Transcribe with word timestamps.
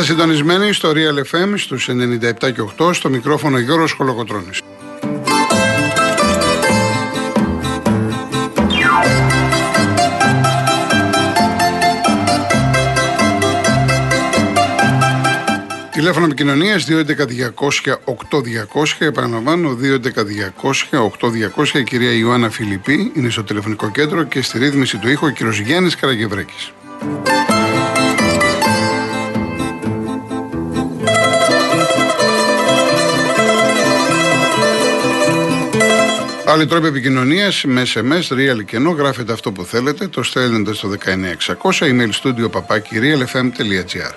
Είστε 0.00 0.12
συντονισμένοι 0.12 0.72
στο 0.72 0.92
Real 0.94 1.34
FM 1.34 1.52
στους 1.56 1.88
97 1.88 1.92
και 2.38 2.62
8 2.78 2.94
στο 2.94 3.08
μικρόφωνο 3.08 3.58
Γιώργος 3.58 3.92
Χολοκοτρώνης. 3.92 4.60
Τηλέφωνο 15.90 16.26
επικοινωνίας 16.26 16.84
211-200-8200. 16.84 18.98
Επαναλαμβάνω, 18.98 19.74
211-200-8200. 19.74 21.78
Η 21.78 21.84
κυρία 21.84 22.12
Ιωάννα 22.12 22.50
Φιλιππή 22.50 23.12
είναι 23.14 23.30
στο 23.30 23.44
τηλεφωνικό 23.44 23.90
κέντρο 23.90 24.22
και 24.22 24.42
στη 24.42 24.58
ρύθμιση 24.58 24.98
του 24.98 25.08
ήχου 25.08 25.26
ο 25.26 25.30
κύριος 25.30 25.58
Γιάννης 25.58 25.96
Καραγευρέκης. 25.96 26.72
Άλλοι 36.52 36.66
τρόποι 36.66 36.86
επικοινωνίας 36.86 37.64
με 37.64 37.82
SMS, 37.94 38.32
real 38.32 38.64
και 38.64 38.76
ενώ 38.76 38.90
γράφετε 38.90 39.32
αυτό 39.32 39.52
που 39.52 39.64
θέλετε, 39.64 40.08
το 40.08 40.22
στέλνετε 40.22 40.74
στο 40.74 40.88
19600 40.88 41.84
email 41.84 42.10
studio 42.22 42.50
papaki 42.50 42.94
realfm.gr. 43.02 44.14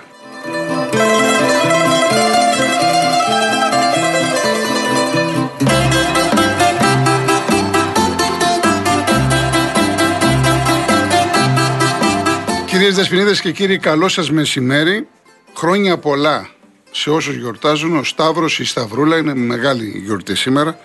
Κυρίες 12.65 12.95
Δεσποινίδες 12.95 13.41
και 13.41 13.51
κύριοι, 13.51 13.77
καλό 13.77 14.07
σας 14.07 14.31
μεσημέρι. 14.31 15.07
Χρόνια 15.55 15.97
πολλά 15.97 16.49
σε 16.91 17.09
όσους 17.09 17.35
γιορτάζουν. 17.35 17.95
Ο 17.97 18.03
Σταύρος, 18.03 18.59
η 18.59 18.65
Σταυρούλα 18.65 19.17
είναι 19.17 19.35
μεγάλη 19.35 20.01
γιορτή 20.05 20.35
σήμερα. 20.35 20.79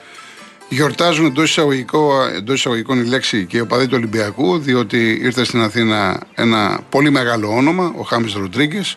Γιορτάζουν 0.68 1.26
εντός 1.26 1.58
εισαγωγικών 2.46 3.00
η 3.00 3.04
λέξη 3.04 3.46
και 3.46 3.60
ο 3.60 3.66
παδί 3.66 3.86
του 3.86 3.94
Ολυμπιακού, 3.96 4.58
διότι 4.58 5.18
ήρθε 5.22 5.44
στην 5.44 5.60
Αθήνα 5.60 6.20
ένα 6.34 6.80
πολύ 6.90 7.10
μεγάλο 7.10 7.48
όνομα, 7.56 7.92
ο 7.96 8.02
Χάμις 8.02 8.32
Ροντρίγκες. 8.32 8.96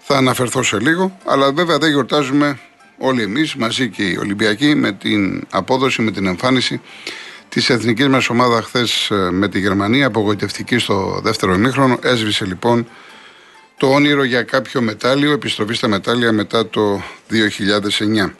Θα 0.00 0.16
αναφερθώ 0.16 0.62
σε 0.62 0.78
λίγο, 0.80 1.18
αλλά 1.24 1.52
βέβαια 1.52 1.78
δεν 1.78 1.90
γιορτάζουμε 1.90 2.58
όλοι 2.98 3.22
εμείς 3.22 3.54
μαζί 3.54 3.88
και 3.88 4.02
οι 4.02 4.16
Ολυμπιακοί 4.16 4.74
με 4.74 4.92
την 4.92 5.46
απόδοση, 5.50 6.02
με 6.02 6.10
την 6.10 6.26
εμφάνιση 6.26 6.80
της 7.48 7.70
εθνικής 7.70 8.08
μας 8.08 8.28
ομάδας 8.28 8.64
χθες 8.64 9.10
ε, 9.10 9.14
με 9.14 9.48
τη 9.48 9.58
Γερμανία, 9.58 10.06
απογοητευτική 10.06 10.78
στο 10.78 11.20
δεύτερο 11.22 11.54
ημίχρονο. 11.54 11.98
Έσβησε 12.02 12.44
λοιπόν 12.44 12.88
το 13.76 13.86
όνειρο 13.86 14.24
για 14.24 14.42
κάποιο 14.42 14.80
μετάλλιο, 14.80 15.32
επιστροφή 15.32 15.74
στα 15.74 15.88
μετάλλια 15.88 16.32
μετά 16.32 16.68
το 16.68 17.02
2009. 17.30 18.30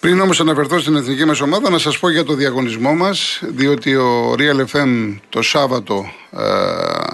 Πριν 0.00 0.20
όμως 0.20 0.40
αναφερθώ 0.40 0.78
στην 0.78 0.96
εθνική 0.96 1.24
μας 1.24 1.40
ομάδα, 1.40 1.70
να 1.70 1.78
σας 1.78 1.98
πω 1.98 2.10
για 2.10 2.24
το 2.24 2.34
διαγωνισμό 2.34 2.94
μας, 2.94 3.40
διότι 3.42 3.96
ο 3.96 4.34
Real 4.38 4.64
FM 4.72 5.16
το 5.28 5.42
Σάββατο 5.42 6.12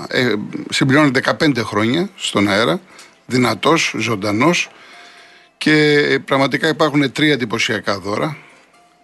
ε, 0.09 0.21
ε, 0.21 0.35
συμπληρώνει 0.71 1.11
15 1.41 1.57
χρόνια 1.57 2.09
στον 2.17 2.49
αέρα, 2.49 2.81
δυνατός, 3.27 3.95
ζωντανός 3.99 4.71
και 5.59 6.21
πραγματικά 6.25 6.69
υπάρχουν 6.69 7.13
τρία 7.13 7.33
εντυπωσιακά 7.33 7.99
δώρα. 7.99 8.37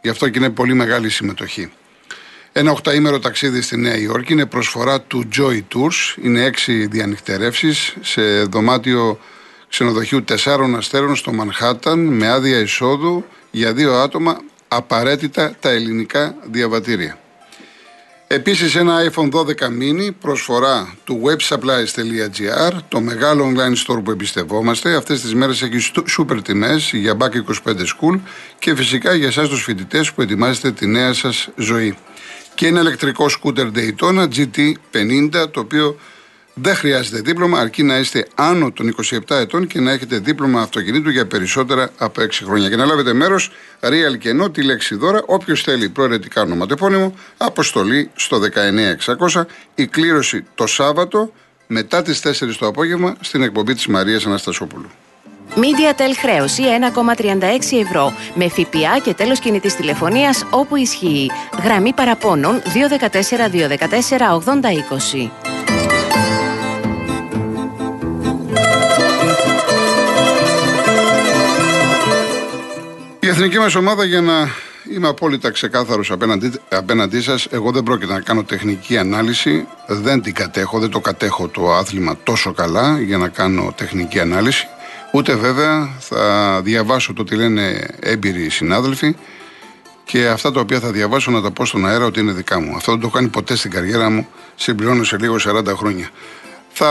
Γι' 0.02 0.08
αυτό 0.08 0.28
και 0.28 0.38
είναι 0.38 0.50
πολύ 0.50 0.74
μεγάλη 0.74 1.10
συμμετοχή. 1.10 1.72
Ένα 2.52 2.70
οχταήμερο 2.70 3.18
ταξίδι 3.18 3.60
στη 3.62 3.76
Νέα 3.76 3.98
Υόρκη 3.98 4.32
είναι 4.32 4.46
προσφορά 4.46 5.00
του 5.00 5.28
Joy 5.36 5.60
Tours. 5.74 6.22
Είναι 6.22 6.44
έξι 6.44 6.86
διανυκτερεύσεις 6.86 7.94
σε 8.00 8.42
δωμάτιο 8.42 9.18
ξενοδοχείου 9.68 10.24
τεσσάρων 10.24 10.76
αστέρων 10.76 11.16
στο 11.16 11.32
Μανχάταν 11.32 11.98
με 11.98 12.28
άδεια 12.28 12.58
εισόδου 12.58 13.24
για 13.50 13.72
δύο 13.72 13.94
άτομα 13.94 14.40
απαραίτητα 14.68 15.54
τα 15.60 15.70
ελληνικά 15.70 16.34
διαβατήρια. 16.50 17.18
Επίσης 18.26 18.74
ένα 18.74 19.10
iPhone 19.10 19.30
12 19.30 19.44
mini 19.44 20.10
προσφορά 20.20 20.94
του 21.04 21.22
websupplies.gr 21.24 22.72
το 22.88 23.00
μεγάλο 23.00 23.52
online 23.54 23.86
store 23.86 24.04
που 24.04 24.10
εμπιστευόμαστε. 24.10 24.94
Αυτές 24.94 25.20
τις 25.20 25.34
μέρες 25.34 25.62
έχει 25.62 25.92
σούπερ 26.06 26.42
τιμές 26.42 26.90
για 26.92 27.16
Back 27.18 27.30
25 27.68 27.76
School 27.78 28.20
και 28.58 28.74
φυσικά 28.74 29.14
για 29.14 29.26
εσάς 29.26 29.48
τους 29.48 29.62
φοιτητές 29.62 30.12
που 30.12 30.22
ετοιμάζετε 30.22 30.72
τη 30.72 30.86
νέα 30.86 31.12
σας 31.12 31.48
ζωή 31.56 31.96
και 32.54 32.66
ένα 32.66 32.80
ηλεκτρικό 32.80 33.28
σκούτερ 33.28 33.68
Daytona 33.74 34.28
GT50 34.28 35.50
το 35.50 35.60
οποίο 35.60 35.98
δεν 36.62 36.74
χρειάζεται 36.74 37.20
δίπλωμα 37.20 37.58
αρκεί 37.58 37.82
να 37.82 37.98
είστε 37.98 38.26
άνω 38.34 38.72
των 38.72 38.94
27 39.28 39.36
ετών 39.36 39.66
και 39.66 39.80
να 39.80 39.92
έχετε 39.92 40.18
δίπλωμα 40.18 40.60
αυτοκινήτου 40.60 41.10
για 41.10 41.26
περισσότερα 41.26 41.90
από 41.98 42.22
6 42.22 42.28
χρόνια. 42.44 42.68
Και 42.68 42.76
να 42.76 42.84
λάβετε 42.84 43.12
μέρος, 43.12 43.50
real 43.80 44.18
και 44.18 44.28
ενώ 44.28 44.50
τη 44.50 44.62
λέξη 44.62 44.94
δώρα, 44.94 45.22
όποιος 45.26 45.62
θέλει 45.62 45.88
προαιρετικά 45.88 46.42
ονοματεπώνυμο, 46.42 47.14
αποστολή 47.36 48.10
στο 48.14 48.38
19600, 49.30 49.46
η 49.74 49.86
κλήρωση 49.86 50.44
το 50.54 50.66
Σάββατο 50.66 51.32
μετά 51.66 52.02
τις 52.02 52.20
4 52.20 52.56
το 52.58 52.66
απόγευμα 52.66 53.16
στην 53.20 53.42
εκπομπή 53.42 53.74
της 53.74 53.86
Μαρίας 53.86 54.26
Αναστασόπουλου. 54.26 54.90
MediaTel 55.54 56.14
χρέωση 56.20 56.62
1,36 56.94 57.78
ευρώ 57.80 58.12
με 58.34 58.48
ΦΠΑ 58.48 58.98
και 59.02 59.14
τέλος 59.14 59.38
κινητής 59.38 59.76
τηλεφωνίας 59.76 60.46
όπου 60.50 60.76
ισχύει. 60.76 61.30
Γραμμή 61.62 61.92
παραπώνων 61.92 62.62
214 62.62 63.48
214 63.48 64.34
8020. 64.34 65.49
Εθνική 73.42 73.58
μας 73.58 73.74
ομάδα 73.74 74.04
για 74.04 74.20
να 74.20 74.48
είμαι 74.94 75.08
απόλυτα 75.08 75.50
ξεκάθαρος 75.50 76.10
απέναντί, 76.10 76.52
απέναντί 76.68 77.20
σας 77.20 77.46
εγώ 77.50 77.70
δεν 77.70 77.82
πρόκειται 77.82 78.12
να 78.12 78.20
κάνω 78.20 78.44
τεχνική 78.44 78.96
ανάλυση 78.96 79.66
δεν 79.86 80.22
την 80.22 80.34
κατέχω, 80.34 80.78
δεν 80.78 80.90
το 80.90 81.00
κατέχω 81.00 81.48
το 81.48 81.72
άθλημα 81.72 82.16
τόσο 82.22 82.52
καλά 82.52 83.00
για 83.00 83.18
να 83.18 83.28
κάνω 83.28 83.72
τεχνική 83.76 84.20
ανάλυση 84.20 84.66
Ούτε 85.12 85.34
βέβαια 85.34 85.88
θα 85.98 86.60
διαβάσω 86.62 87.12
το 87.12 87.24
τι 87.24 87.34
λένε 87.34 87.86
έμπειροι 88.00 88.48
συνάδελφοι 88.48 89.16
και 90.04 90.28
αυτά 90.28 90.52
τα 90.52 90.60
οποία 90.60 90.80
θα 90.80 90.90
διαβάσω 90.90 91.30
να 91.30 91.42
τα 91.42 91.50
πω 91.50 91.64
στον 91.64 91.86
αέρα 91.86 92.04
ότι 92.04 92.20
είναι 92.20 92.32
δικά 92.32 92.60
μου. 92.60 92.76
Αυτό 92.76 92.92
δεν 92.92 93.00
το 93.00 93.06
έχω 93.06 93.16
κάνει 93.16 93.28
ποτέ 93.28 93.56
στην 93.56 93.70
καριέρα 93.70 94.10
μου. 94.10 94.28
Συμπληρώνω 94.54 95.04
σε 95.04 95.16
λίγο 95.18 95.36
40 95.46 95.66
χρόνια. 95.76 96.10
Θα 96.72 96.90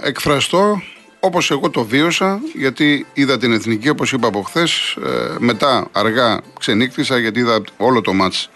εκφραστώ 0.00 0.82
όπως 1.20 1.50
εγώ 1.50 1.70
το 1.70 1.84
βίωσα 1.84 2.40
γιατί 2.54 3.06
είδα 3.12 3.38
την 3.38 3.52
εθνική 3.52 3.88
όπως 3.88 4.12
είπα 4.12 4.26
από 4.28 4.42
χθες. 4.42 4.96
Ε, 5.04 5.34
μετά 5.38 5.88
αργά 5.92 6.40
ξενύκτησα 6.58 7.18
γιατί 7.18 7.38
είδα 7.38 7.62
όλο 7.76 8.00
το 8.00 8.12
μάτς 8.12 8.50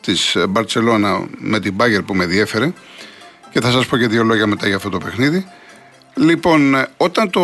της 0.00 0.36
Μπαρτσελώνα 0.48 1.26
με 1.38 1.60
την 1.60 1.74
Μπάγκερ 1.74 2.02
που 2.02 2.14
με 2.14 2.26
διέφερε 2.26 2.72
και 3.50 3.60
θα 3.60 3.70
σας 3.70 3.86
πω 3.86 3.96
και 3.96 4.06
δύο 4.06 4.24
λόγια 4.24 4.46
μετά 4.46 4.66
για 4.66 4.76
αυτό 4.76 4.88
το 4.88 4.98
παιχνίδι. 4.98 5.46
Λοιπόν, 6.14 6.74
ε, 6.74 6.88
όταν 6.96 7.30
το 7.30 7.42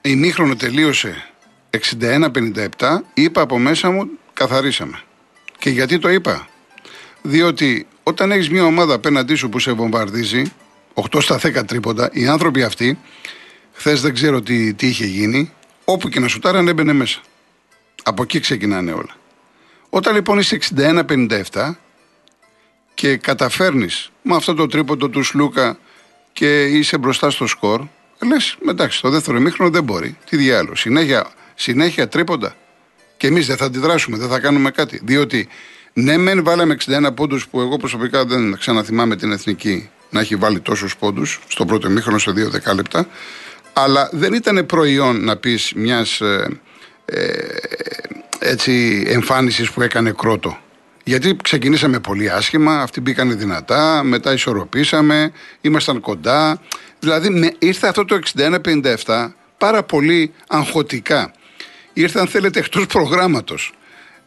ημίχρονο 0.00 0.56
τελείωσε 0.56 1.28
61-57, 1.70 3.02
είπα 3.14 3.40
από 3.40 3.58
μέσα 3.58 3.90
μου 3.90 4.08
καθαρίσαμε. 4.32 5.00
Και 5.58 5.70
γιατί 5.70 5.98
το 5.98 6.08
είπα; 6.08 6.48
Διότι 7.22 7.86
όταν 8.02 8.30
έχεις 8.30 8.50
μια 8.50 8.64
ομάδα 8.64 8.94
απέναντί 8.94 9.34
σου 9.34 9.48
που 9.48 9.58
σε 9.58 9.72
βομβαρδίζει, 9.72 10.42
8 11.12 11.20
στα 11.20 11.40
10 11.42 11.66
τρίποντα, 11.66 12.10
οι 12.12 12.26
άνθρωποι 12.26 12.62
αυτοί, 12.62 12.98
χθες 13.72 14.00
δεν 14.00 14.14
ξέρω 14.14 14.42
τι, 14.42 14.74
τι 14.74 14.86
είχε 14.86 15.06
γίνει, 15.06 15.52
όπου 15.84 16.08
και 16.08 16.20
να 16.20 16.28
σουτάραν 16.28 16.68
έμπαινε 16.68 16.92
μέσα. 16.92 17.20
Από 18.02 18.22
εκεί 18.22 18.40
ξεκινάνε 18.40 18.92
όλα. 18.92 19.16
Όταν 19.88 20.14
λοιπόν 20.14 20.38
είσαι 20.38 20.58
61-57 20.76 21.74
και 22.94 23.16
καταφέρνεις 23.16 24.10
με 24.22 24.36
αυτό 24.36 24.54
το 24.54 24.66
τρίποντο 24.66 25.08
του 25.08 25.22
Σλούκα 25.22 25.78
και 26.32 26.64
είσαι 26.64 26.98
μπροστά 26.98 27.30
στο 27.30 27.46
σκορ, 27.46 27.82
λες, 28.26 28.56
εντάξει, 28.68 29.00
το 29.00 29.10
δεύτερο 29.10 29.36
ημίχρονο 29.36 29.70
δεν 29.70 29.84
μπορεί. 29.84 30.16
Τι 30.30 30.36
διάλογο. 30.36 30.74
Συνέχεια, 30.74 31.30
συνέχεια 31.54 32.08
τρίποντα. 32.08 32.56
Και 33.16 33.26
εμείς 33.26 33.46
δεν 33.46 33.56
θα 33.56 33.64
αντιδράσουμε, 33.64 34.16
δεν 34.16 34.28
θα 34.28 34.40
κάνουμε 34.40 34.70
κάτι. 34.70 35.00
Διότι 35.04 35.48
ναι, 35.92 36.16
μεν 36.16 36.44
βάλαμε 36.44 36.76
61 36.86 37.14
πόντους 37.14 37.48
που 37.48 37.60
εγώ 37.60 37.76
προσωπικά 37.76 38.24
δεν 38.24 38.58
ξαναθυμάμαι 38.58 39.16
την 39.16 39.32
εθνική 39.32 39.90
να 40.10 40.20
έχει 40.20 40.36
βάλει 40.36 40.60
τόσους 40.60 40.96
πόντους 40.96 41.40
στο 41.48 41.64
πρώτο 41.64 41.88
ημίχρονο 41.88 42.18
σε 42.18 42.30
δύο 42.30 42.50
δεκάλεπτα. 42.50 43.06
Αλλά 43.72 44.08
δεν 44.12 44.32
ήταν 44.32 44.66
προϊόν 44.66 45.24
να 45.24 45.36
πεις 45.36 45.72
μιας 45.76 46.20
ε, 46.20 46.60
ε, 47.06 48.54
εμφάνισης 49.06 49.70
που 49.70 49.82
έκανε 49.82 50.10
κρότο. 50.10 50.58
Γιατί 51.04 51.36
ξεκινήσαμε 51.42 52.00
πολύ 52.00 52.30
άσχημα, 52.30 52.80
αυτοί 52.80 53.00
μπήκαν 53.00 53.38
δυνατά, 53.38 54.02
μετά 54.04 54.32
ισορροπήσαμε, 54.32 55.32
ήμασταν 55.60 56.00
κοντά. 56.00 56.60
Δηλαδή 56.98 57.30
με, 57.30 57.52
ήρθε 57.58 57.88
αυτό 57.88 58.04
το 58.04 58.18
61-57 59.04 59.30
πάρα 59.58 59.82
πολύ 59.82 60.32
αγχωτικά. 60.48 61.32
Ήρθε, 61.92 62.20
αν 62.20 62.26
θέλετε, 62.26 62.58
εκτός 62.58 62.86
προγράμματος. 62.86 63.72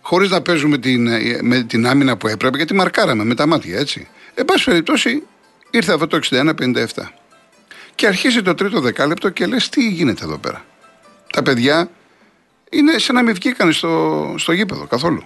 Χωρίς 0.02 0.30
να 0.30 0.42
παίζουμε 0.42 0.78
την, 0.78 1.10
με 1.42 1.64
την 1.64 1.88
άμυνα 1.88 2.18
που 2.18 2.28
έπρεπε, 2.28 2.58
γιατί 2.58 2.74
μαρκάραμε 2.74 3.24
με 3.24 3.36
τα 3.36 3.46
μάτια, 3.46 3.80
έτσι. 3.80 4.08
Εν 4.34 4.46
πάση 4.46 4.66
περιπτώσει, 4.66 5.24
ήρθε 5.72 5.94
αυτό 5.94 6.08
το 6.08 6.20
61-57. 6.32 6.86
Και 7.96 8.08
αρχίζει 8.08 8.42
το 8.42 8.54
τρίτο 8.54 8.80
δεκάλεπτο 8.80 9.30
και 9.30 9.46
λες 9.46 9.70
τι 9.70 9.88
γίνεται 9.88 10.24
εδώ 10.24 10.38
πέρα; 10.38 10.66
Τα 11.32 11.42
παιδιά 11.42 11.90
είναι 12.70 12.98
σαν 12.98 13.16
να 13.16 13.22
μην 13.22 13.34
βγήκαν 13.34 13.72
στο, 13.72 14.36
στο 14.38 14.52
γήπεδο 14.52 14.86
καθόλου. 14.86 15.24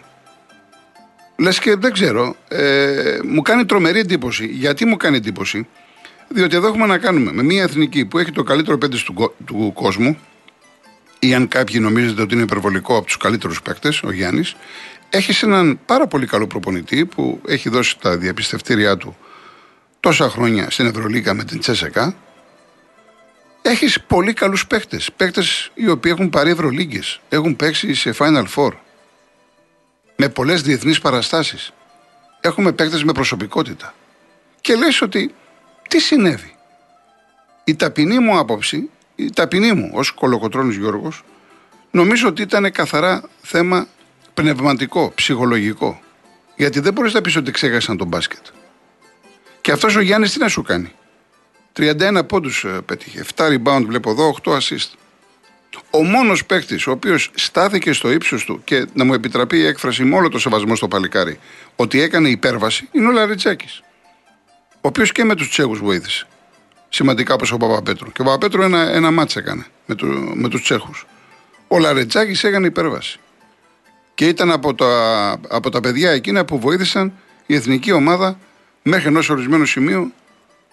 Λες 1.38 1.60
και 1.60 1.76
δεν 1.76 1.92
ξέρω. 1.92 2.36
Ε, 2.48 3.20
μου 3.24 3.42
κάνει 3.42 3.66
τρομερή 3.66 4.00
εντύπωση. 4.00 4.46
Γιατί 4.46 4.86
μου 4.86 4.98
κάνει 4.98 5.18
εντύπωση, 5.18 5.68
Διότι 6.28 6.56
εδώ 6.56 6.68
έχουμε 6.68 6.86
να 6.86 6.98
κάνουμε 6.98 7.32
με 7.32 7.44
μια 7.44 7.64
εθνική 7.64 8.06
που 8.06 8.18
έχει 8.18 8.32
το 8.32 8.44
καλύτερο 8.44 8.78
πέντε 8.78 8.98
του, 9.06 9.34
του 9.46 9.72
κόσμου, 9.76 10.18
ή 11.20 11.34
αν 11.34 11.48
κάποιοι 11.48 11.80
νομίζετε 11.84 12.22
ότι 12.22 12.34
είναι 12.34 12.44
υπερβολικό 12.44 12.98
από 12.98 13.06
τους 13.06 13.18
καλύτερους 13.18 13.62
παίκτες, 13.62 14.04
ο 14.04 14.12
Γιάννης, 14.12 14.56
έχει 15.10 15.46
έναν 15.46 15.80
πάρα 15.86 16.08
πολύ 16.08 16.26
καλό 16.26 16.48
προπονητή 16.48 17.06
που 17.06 17.42
έχει 17.48 17.70
δώσει 17.70 18.00
τα 18.00 18.18
διαπιστευτήριά 18.18 18.98
του 18.98 19.18
τόσα 20.06 20.30
χρόνια 20.30 20.70
στην 20.70 20.86
Ευρωλίκα 20.86 21.34
με 21.34 21.44
την 21.44 21.60
Τσέσεκα. 21.60 22.16
Έχεις 23.62 24.02
πολύ 24.02 24.34
καλούς 24.34 24.68
παίκτες. 24.68 25.12
Παίκτες 25.18 25.72
οι 25.74 25.90
οποίοι 25.90 26.12
έχουν 26.16 26.30
πάρει 26.30 26.50
Ευρωλίγκες. 26.50 27.20
Έχουν 27.30 27.56
παίξει 27.56 27.94
σε 27.94 28.14
Final 28.18 28.46
Four. 28.56 28.72
Με 30.16 30.30
πολλές 30.30 30.62
διεθνείς 30.62 31.00
παραστάσεις. 31.00 31.74
Έχουμε 32.42 32.72
παίκτες 32.72 33.04
με 33.04 33.12
προσωπικότητα. 33.12 33.94
Και 34.62 34.76
λες 34.76 35.02
ότι 35.02 35.36
τι 35.90 36.00
συνέβη; 36.00 36.56
Η 37.64 37.76
ταπεινή 37.76 38.20
μου 38.20 38.38
άποψη, 38.38 38.90
η 39.16 39.30
ταπεινή 39.32 39.74
μου 39.74 39.90
ως 39.94 40.12
κολοκοτρώνης 40.12 40.76
Γιώργος, 40.76 41.24
νομίζω 41.92 42.28
ότι 42.28 42.42
ήταν 42.42 42.72
καθαρά 42.72 43.24
θέμα 43.42 43.88
πνευματικό, 44.34 45.12
ψυχολογικό. 45.16 46.02
Γιατί 46.56 46.80
δεν 46.80 46.94
μπορείς 46.94 47.14
να 47.14 47.22
πεις 47.22 47.36
ότι 47.36 47.52
ξέχασαν 47.52 47.98
τον 47.98 48.08
μπάσκετ. 48.08 48.46
Και 49.66 49.72
αυτός 49.72 49.96
ο 49.96 50.02
Γιάννης 50.02 50.32
τι 50.32 50.40
να 50.40 50.48
σου 50.48 50.62
κάνει; 50.62 50.92
31 51.78 52.22
πόντους 52.28 52.64
ε, 52.64 52.82
πέτυχε. 52.86 53.26
7 53.36 53.44
rebound 53.44 53.84
βλέπω 53.86 54.10
εδώ, 54.10 54.36
8 54.44 54.52
assist. 54.52 54.90
Ο 55.90 56.04
μόνος 56.04 56.46
παίκτης 56.46 56.88
ο 56.88 56.92
οποίος 56.92 57.32
στάθηκε 57.34 57.94
στο 57.94 58.12
ύψος 58.12 58.46
του 58.46 58.62
και 58.64 58.88
να 58.94 59.04
μου 59.04 59.14
επιτραπεί 59.14 59.58
η 59.58 59.66
έκφραση 59.66 60.04
με 60.04 60.16
όλο 60.16 60.30
το 60.30 60.40
σεβασμό 60.40 60.76
στο 60.76 60.88
παλικάρι 60.88 61.40
ότι 61.76 62.02
έκανε 62.02 62.30
υπέρβαση 62.30 62.90
είναι 62.92 63.08
ο 63.08 63.12
Λαριτζάκης. 63.12 63.84
Ο 64.74 64.88
οποίος 64.88 65.12
και 65.12 65.24
με 65.24 65.36
τους 65.36 65.50
Τσέχους 65.50 65.80
βοήθησε. 65.80 66.28
Σημαντικά 66.90 67.34
όπως 67.34 67.52
ο 67.52 67.58
Παπαπέτρου. 67.58 68.12
Και 68.12 68.22
ο 68.22 68.24
Παπαπέτρου 68.24 68.62
ένα, 68.62 68.90
ένα 68.90 69.12
μάτσα 69.12 69.40
έκανε 69.40 69.66
με, 69.86 69.96
του, 69.96 70.32
με 70.36 70.50
τους 70.50 70.62
Τσέχους. 70.62 71.06
Ο 71.68 71.80
Λαριτζάκης 71.80 72.44
έκανε 72.44 72.68
υπέρβαση. 72.68 73.20
Και 74.16 74.28
ήταν 74.28 74.52
από 74.52 74.76
τα, 74.76 75.40
από 75.50 75.70
τα 75.70 75.80
παιδιά 75.80 76.12
εκείνα 76.12 76.46
που 76.46 76.60
βοήθησαν 76.60 77.14
η 77.46 77.56
εθνική 77.56 77.92
ομάδα 77.92 78.40
μέχρι 78.88 79.08
ενός 79.08 79.30
ορισμένου 79.30 79.66
σημείου 79.66 80.14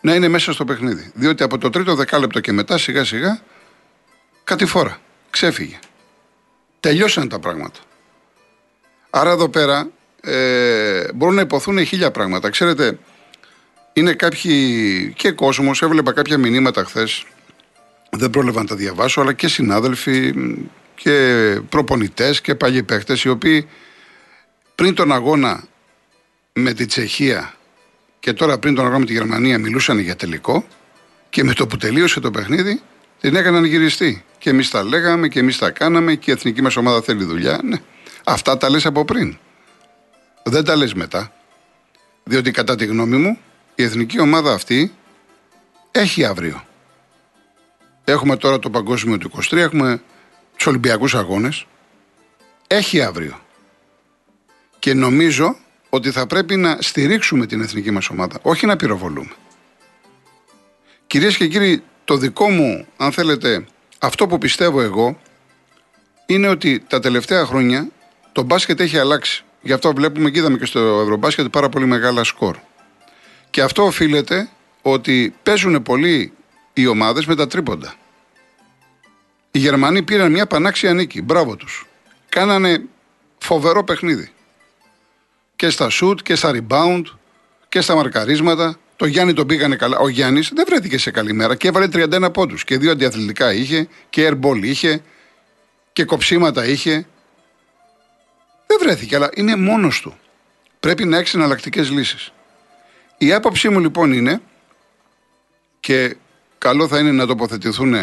να 0.00 0.14
είναι 0.14 0.28
μέσα 0.28 0.52
στο 0.52 0.64
παιχνίδι. 0.64 1.10
Διότι 1.14 1.42
από 1.42 1.58
το 1.58 1.70
τρίτο 1.70 1.94
δεκάλεπτο 1.94 2.40
και 2.40 2.52
μετά 2.52 2.78
σιγά 2.78 3.04
σιγά 3.04 3.40
κάτι 4.44 4.66
φορά. 4.66 4.98
Ξέφυγε. 5.30 5.78
Τελειώσαν 6.80 7.28
τα 7.28 7.38
πράγματα. 7.38 7.80
Άρα 9.10 9.30
εδώ 9.30 9.48
πέρα 9.48 9.90
ε, 10.20 11.12
μπορούν 11.14 11.34
να 11.34 11.40
υποθούν 11.40 11.84
χίλια 11.84 12.10
πράγματα. 12.10 12.50
Ξέρετε, 12.50 12.98
είναι 13.92 14.12
κάποιοι 14.12 15.12
και 15.16 15.30
κόσμος, 15.30 15.82
έβλεπα 15.82 16.12
κάποια 16.12 16.38
μηνύματα 16.38 16.84
χθες. 16.84 17.24
δεν 18.10 18.30
πρόλαβα 18.30 18.60
να 18.60 18.66
τα 18.66 18.76
διαβάσω, 18.76 19.20
αλλά 19.20 19.32
και 19.32 19.48
συνάδελφοι 19.48 20.34
και 20.94 21.60
προπονητές 21.68 22.40
και 22.40 22.54
παλιοί 22.54 22.82
παίχτες 22.82 23.24
οι 23.24 23.28
οποίοι 23.28 23.68
πριν 24.74 24.94
τον 24.94 25.12
αγώνα 25.12 25.64
με 26.52 26.72
τη 26.72 26.86
Τσεχία 26.86 27.54
και 28.22 28.32
τώρα 28.32 28.58
πριν 28.58 28.74
τον 28.74 28.84
αγώνα 28.84 28.98
με 28.98 29.04
τη 29.06 29.12
Γερμανία 29.12 29.58
μιλούσαν 29.58 29.98
για 29.98 30.16
τελικό 30.16 30.66
και 31.30 31.44
με 31.44 31.52
το 31.52 31.66
που 31.66 31.76
τελείωσε 31.76 32.20
το 32.20 32.30
παιχνίδι 32.30 32.80
την 33.20 33.36
έκαναν 33.36 33.64
γυριστή. 33.64 34.24
Και 34.38 34.50
εμείς 34.50 34.70
τα 34.70 34.82
λέγαμε 34.82 35.28
και 35.28 35.38
εμείς 35.38 35.58
τα 35.58 35.70
κάναμε 35.70 36.14
και 36.14 36.30
η 36.30 36.34
εθνική 36.34 36.62
μας 36.62 36.76
ομάδα 36.76 37.02
θέλει 37.02 37.24
δουλειά. 37.24 37.60
Ναι. 37.62 37.76
Αυτά 38.24 38.56
τα 38.56 38.70
λες 38.70 38.86
από 38.86 39.04
πριν. 39.04 39.38
Δεν 40.42 40.64
τα 40.64 40.76
λες 40.76 40.94
μετά. 40.94 41.32
Διότι 42.24 42.50
κατά 42.50 42.76
τη 42.76 42.84
γνώμη 42.84 43.16
μου 43.16 43.38
η 43.74 43.82
εθνική 43.82 44.20
ομάδα 44.20 44.52
αυτή 44.52 44.94
έχει 45.90 46.24
αύριο. 46.24 46.64
Έχουμε 48.04 48.36
τώρα 48.36 48.58
το 48.58 48.70
παγκόσμιο 48.70 49.18
του 49.18 49.30
23, 49.50 49.56
έχουμε 49.56 50.02
τους 50.56 50.66
Ολυμπιακούς 50.66 51.14
Αγώνες. 51.14 51.66
Έχει 52.66 53.02
αύριο. 53.02 53.40
Και 54.78 54.94
νομίζω 54.94 55.56
ότι 55.94 56.10
θα 56.10 56.26
πρέπει 56.26 56.56
να 56.56 56.76
στηρίξουμε 56.80 57.46
την 57.46 57.60
εθνική 57.60 57.90
μας 57.90 58.08
ομάδα, 58.08 58.38
όχι 58.42 58.66
να 58.66 58.76
πυροβολούμε. 58.76 59.32
Κυρίες 61.06 61.36
και 61.36 61.46
κύριοι, 61.48 61.82
το 62.04 62.16
δικό 62.16 62.50
μου, 62.50 62.86
αν 62.96 63.12
θέλετε, 63.12 63.66
αυτό 63.98 64.26
που 64.26 64.38
πιστεύω 64.38 64.80
εγώ, 64.80 65.20
είναι 66.26 66.48
ότι 66.48 66.80
τα 66.88 67.00
τελευταία 67.00 67.44
χρόνια 67.44 67.88
το 68.32 68.42
μπάσκετ 68.42 68.80
έχει 68.80 68.98
αλλάξει. 68.98 69.44
Γι' 69.62 69.72
αυτό 69.72 69.92
βλέπουμε 69.92 70.30
και 70.30 70.38
είδαμε 70.38 70.58
και 70.58 70.64
στο 70.64 70.80
Ευρωμπάσκετ 70.80 71.46
πάρα 71.46 71.68
πολύ 71.68 71.86
μεγάλα 71.86 72.24
σκορ. 72.24 72.56
Και 73.50 73.62
αυτό 73.62 73.84
οφείλεται 73.84 74.48
ότι 74.82 75.34
παίζουν 75.42 75.82
πολύ 75.82 76.32
οι 76.72 76.86
ομάδες 76.86 77.26
με 77.26 77.34
τα 77.34 77.46
τρίποντα. 77.46 77.94
Οι 79.50 79.58
Γερμανοί 79.58 80.02
πήραν 80.02 80.30
μια 80.30 80.46
πανάξια 80.46 80.92
νίκη. 80.92 81.22
Μπράβο 81.22 81.56
τους. 81.56 81.86
Κάνανε 82.28 82.84
φοβερό 83.38 83.84
παιχνίδι 83.84 84.32
και 85.62 85.70
στα 85.70 85.88
shoot 85.90 86.22
και 86.22 86.34
στα 86.34 86.52
rebound 86.54 87.02
και 87.68 87.80
στα 87.80 87.94
μαρκαρίσματα. 87.94 88.76
Το 88.96 89.06
Γιάννη 89.06 89.32
τον 89.32 89.46
πήγανε 89.46 89.76
καλά. 89.76 89.98
Ο 89.98 90.08
Γιάννης 90.08 90.50
δεν 90.54 90.64
βρέθηκε 90.68 90.98
σε 90.98 91.10
καλή 91.10 91.32
μέρα 91.32 91.54
και 91.54 91.68
έβαλε 91.68 91.88
31 91.92 92.32
πόντους. 92.32 92.64
Και 92.64 92.78
δύο 92.78 92.90
αντιαθλητικά 92.90 93.52
είχε 93.52 93.88
και 94.10 94.28
airball 94.30 94.62
είχε 94.62 95.02
και 95.92 96.04
κοψίματα 96.04 96.66
είχε. 96.66 97.06
Δεν 98.66 98.78
βρέθηκε, 98.80 99.16
αλλά 99.16 99.30
είναι 99.34 99.56
μόνος 99.56 100.00
του. 100.00 100.16
Πρέπει 100.80 101.04
να 101.04 101.18
έχει 101.18 101.36
εναλλακτικές 101.36 101.90
λύσεις. 101.90 102.32
Η 103.18 103.32
άποψή 103.32 103.68
μου 103.68 103.80
λοιπόν 103.80 104.12
είναι 104.12 104.40
και 105.80 106.16
καλό 106.58 106.88
θα 106.88 106.98
είναι 106.98 107.12
να 107.12 107.26
τοποθετηθούν 107.26 107.94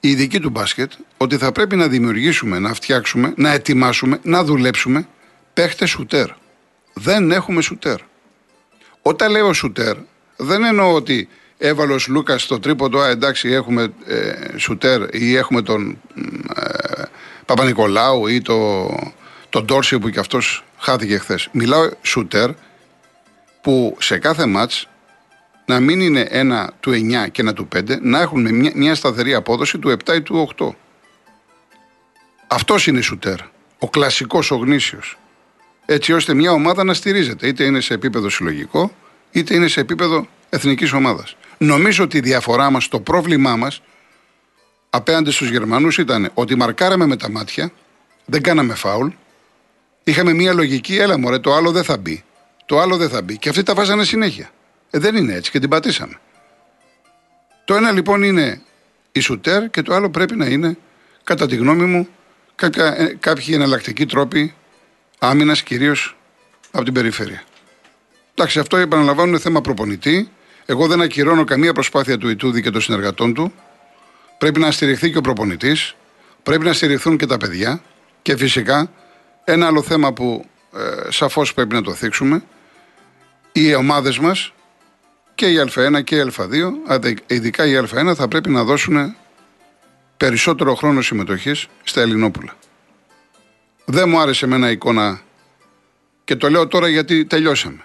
οι 0.00 0.08
ειδικοί 0.10 0.40
του 0.40 0.50
μπάσκετ 0.50 0.92
ότι 1.16 1.36
θα 1.36 1.52
πρέπει 1.52 1.76
να 1.76 1.88
δημιουργήσουμε, 1.88 2.58
να 2.58 2.74
φτιάξουμε, 2.74 3.32
να 3.36 3.52
ετοιμάσουμε, 3.52 4.20
να 4.22 4.44
δουλέψουμε 4.44 5.08
παίχτες 5.54 5.90
σουτέρ 5.90 6.37
δεν 6.98 7.30
έχουμε 7.30 7.62
σουτέρ. 7.62 7.98
Όταν 9.02 9.30
λέω 9.30 9.52
σουτέρ, 9.52 9.96
δεν 10.36 10.64
εννοώ 10.64 10.92
ότι 10.94 11.28
έβαλε 11.58 11.92
ο 11.92 11.98
Λούκας 12.08 12.42
στο 12.42 12.58
τρίποντο, 12.58 12.98
α, 13.00 13.08
εντάξει, 13.08 13.48
έχουμε 13.48 13.92
ε, 14.06 14.32
σουτέρ 14.56 15.14
ή 15.14 15.36
έχουμε 15.36 15.62
τον 15.62 15.98
ε, 16.56 17.02
Παπα-Νικολάου 17.46 18.26
ή 18.26 18.42
το, 18.42 18.88
τον 19.48 19.64
Ντόρση 19.64 19.98
που 19.98 20.08
κι 20.08 20.18
αυτός 20.18 20.64
χάθηκε 20.78 21.18
χθες. 21.18 21.48
Μιλάω 21.52 21.88
σουτέρ 22.02 22.50
που 23.60 23.96
σε 24.00 24.18
κάθε 24.18 24.46
μάτς 24.46 24.88
να 25.66 25.80
μην 25.80 26.00
είναι 26.00 26.20
ένα 26.20 26.72
του 26.80 26.90
9 26.90 27.30
και 27.32 27.40
ένα 27.40 27.52
του 27.52 27.68
5, 27.76 28.00
να 28.00 28.20
έχουν 28.20 28.54
μια, 28.54 28.72
μια 28.74 28.94
σταθερή 28.94 29.34
απόδοση 29.34 29.78
του 29.78 29.96
7 30.04 30.14
ή 30.14 30.20
του 30.22 30.48
8. 30.56 30.68
Αυτός 32.46 32.86
είναι 32.86 33.00
σουτέρ. 33.00 33.38
Ο 33.78 33.88
κλασικός, 33.88 34.50
ο 34.50 34.56
γνήσιος 34.56 35.18
έτσι 35.90 36.12
ώστε 36.12 36.34
μια 36.34 36.52
ομάδα 36.52 36.84
να 36.84 36.94
στηρίζεται, 36.94 37.46
είτε 37.46 37.64
είναι 37.64 37.80
σε 37.80 37.94
επίπεδο 37.94 38.28
συλλογικό, 38.28 38.94
είτε 39.30 39.54
είναι 39.54 39.68
σε 39.68 39.80
επίπεδο 39.80 40.28
εθνικής 40.48 40.92
ομάδας. 40.92 41.36
Νομίζω 41.58 42.04
ότι 42.04 42.16
η 42.16 42.20
διαφορά 42.20 42.70
μας, 42.70 42.88
το 42.88 43.00
πρόβλημά 43.00 43.56
μας 43.56 43.82
απέναντι 44.90 45.30
στους 45.30 45.50
Γερμανούς 45.50 45.98
ήταν 45.98 46.30
ότι 46.34 46.54
μαρκάραμε 46.54 47.06
με 47.06 47.16
τα 47.16 47.30
μάτια, 47.30 47.72
δεν 48.24 48.42
κάναμε 48.42 48.74
φάουλ, 48.74 49.08
είχαμε 50.04 50.32
μια 50.32 50.52
λογική, 50.52 50.96
έλα 50.96 51.18
μωρέ, 51.18 51.38
το 51.38 51.54
άλλο 51.54 51.72
δεν 51.72 51.84
θα 51.84 51.96
μπει. 51.96 52.24
Το 52.66 52.78
άλλο 52.78 52.96
δεν 52.96 53.08
θα 53.08 53.22
μπει. 53.22 53.38
Και 53.38 53.48
αυτοί 53.48 53.62
τα 53.62 53.74
βάζανε 53.74 54.04
συνέχεια. 54.04 54.50
Ε, 54.90 54.98
δεν 54.98 55.16
είναι 55.16 55.34
έτσι 55.34 55.50
και 55.50 55.58
την 55.58 55.68
πατήσαμε. 55.68 56.20
Το 57.64 57.74
ένα 57.74 57.92
λοιπόν 57.92 58.22
είναι 58.22 58.62
η 59.12 59.20
σουτέρ 59.20 59.70
και 59.70 59.82
το 59.82 59.94
άλλο 59.94 60.10
πρέπει 60.10 60.36
να 60.36 60.46
είναι, 60.46 60.78
κατά 61.24 61.46
τη 61.46 61.56
γνώμη 61.56 61.84
μου, 61.84 62.08
ε, 62.60 63.04
κάποιοι 63.20 63.46
εναλλακτικοί 63.50 64.06
τρόποι 64.06 64.54
άμυνας 65.18 65.62
κυρίως 65.62 66.16
από 66.70 66.84
την 66.84 66.94
περιφέρεια. 66.94 67.42
Εντάξει, 68.34 68.58
αυτό 68.58 68.76
επαναλαμβάνω 68.76 69.28
είναι 69.28 69.38
θέμα 69.38 69.60
προπονητή. 69.60 70.30
Εγώ 70.66 70.86
δεν 70.86 71.00
ακυρώνω 71.00 71.44
καμία 71.44 71.72
προσπάθεια 71.72 72.18
του 72.18 72.28
Ιτούδη 72.28 72.62
και 72.62 72.70
των 72.70 72.80
συνεργατών 72.80 73.34
του. 73.34 73.52
Πρέπει 74.38 74.60
να 74.60 74.70
στηριχθεί 74.70 75.10
και 75.10 75.18
ο 75.18 75.20
προπονητής. 75.20 75.94
Πρέπει 76.42 76.64
να 76.64 76.72
στηριχθούν 76.72 77.16
και 77.16 77.26
τα 77.26 77.36
παιδιά. 77.36 77.82
Και 78.22 78.36
φυσικά 78.36 78.90
ένα 79.44 79.66
άλλο 79.66 79.82
θέμα 79.82 80.12
που 80.12 80.46
ε, 80.76 81.10
σαφώς 81.10 81.54
πρέπει 81.54 81.74
να 81.74 81.82
το 81.82 81.94
θίξουμε. 81.94 82.42
Οι 83.52 83.74
ομάδες 83.74 84.18
μας 84.18 84.52
και 85.34 85.46
η 85.46 85.70
Α1 85.74 86.04
και 86.04 86.16
η 86.16 86.32
Α2, 86.36 87.14
ειδικά 87.26 87.66
η 87.66 87.80
Α1, 87.80 88.14
θα 88.16 88.28
πρέπει 88.28 88.50
να 88.50 88.64
δώσουν 88.64 89.14
περισσότερο 90.16 90.74
χρόνο 90.74 91.02
συμμετοχής 91.02 91.66
στα 91.82 92.00
Ελληνόπουλα. 92.00 92.56
Δεν 93.90 94.08
μου 94.08 94.20
άρεσε 94.20 94.44
εμένα 94.44 94.68
η 94.68 94.72
εικόνα 94.72 95.20
και 96.24 96.36
το 96.36 96.50
λέω 96.50 96.66
τώρα 96.68 96.88
γιατί 96.88 97.24
τελειώσαμε. 97.24 97.84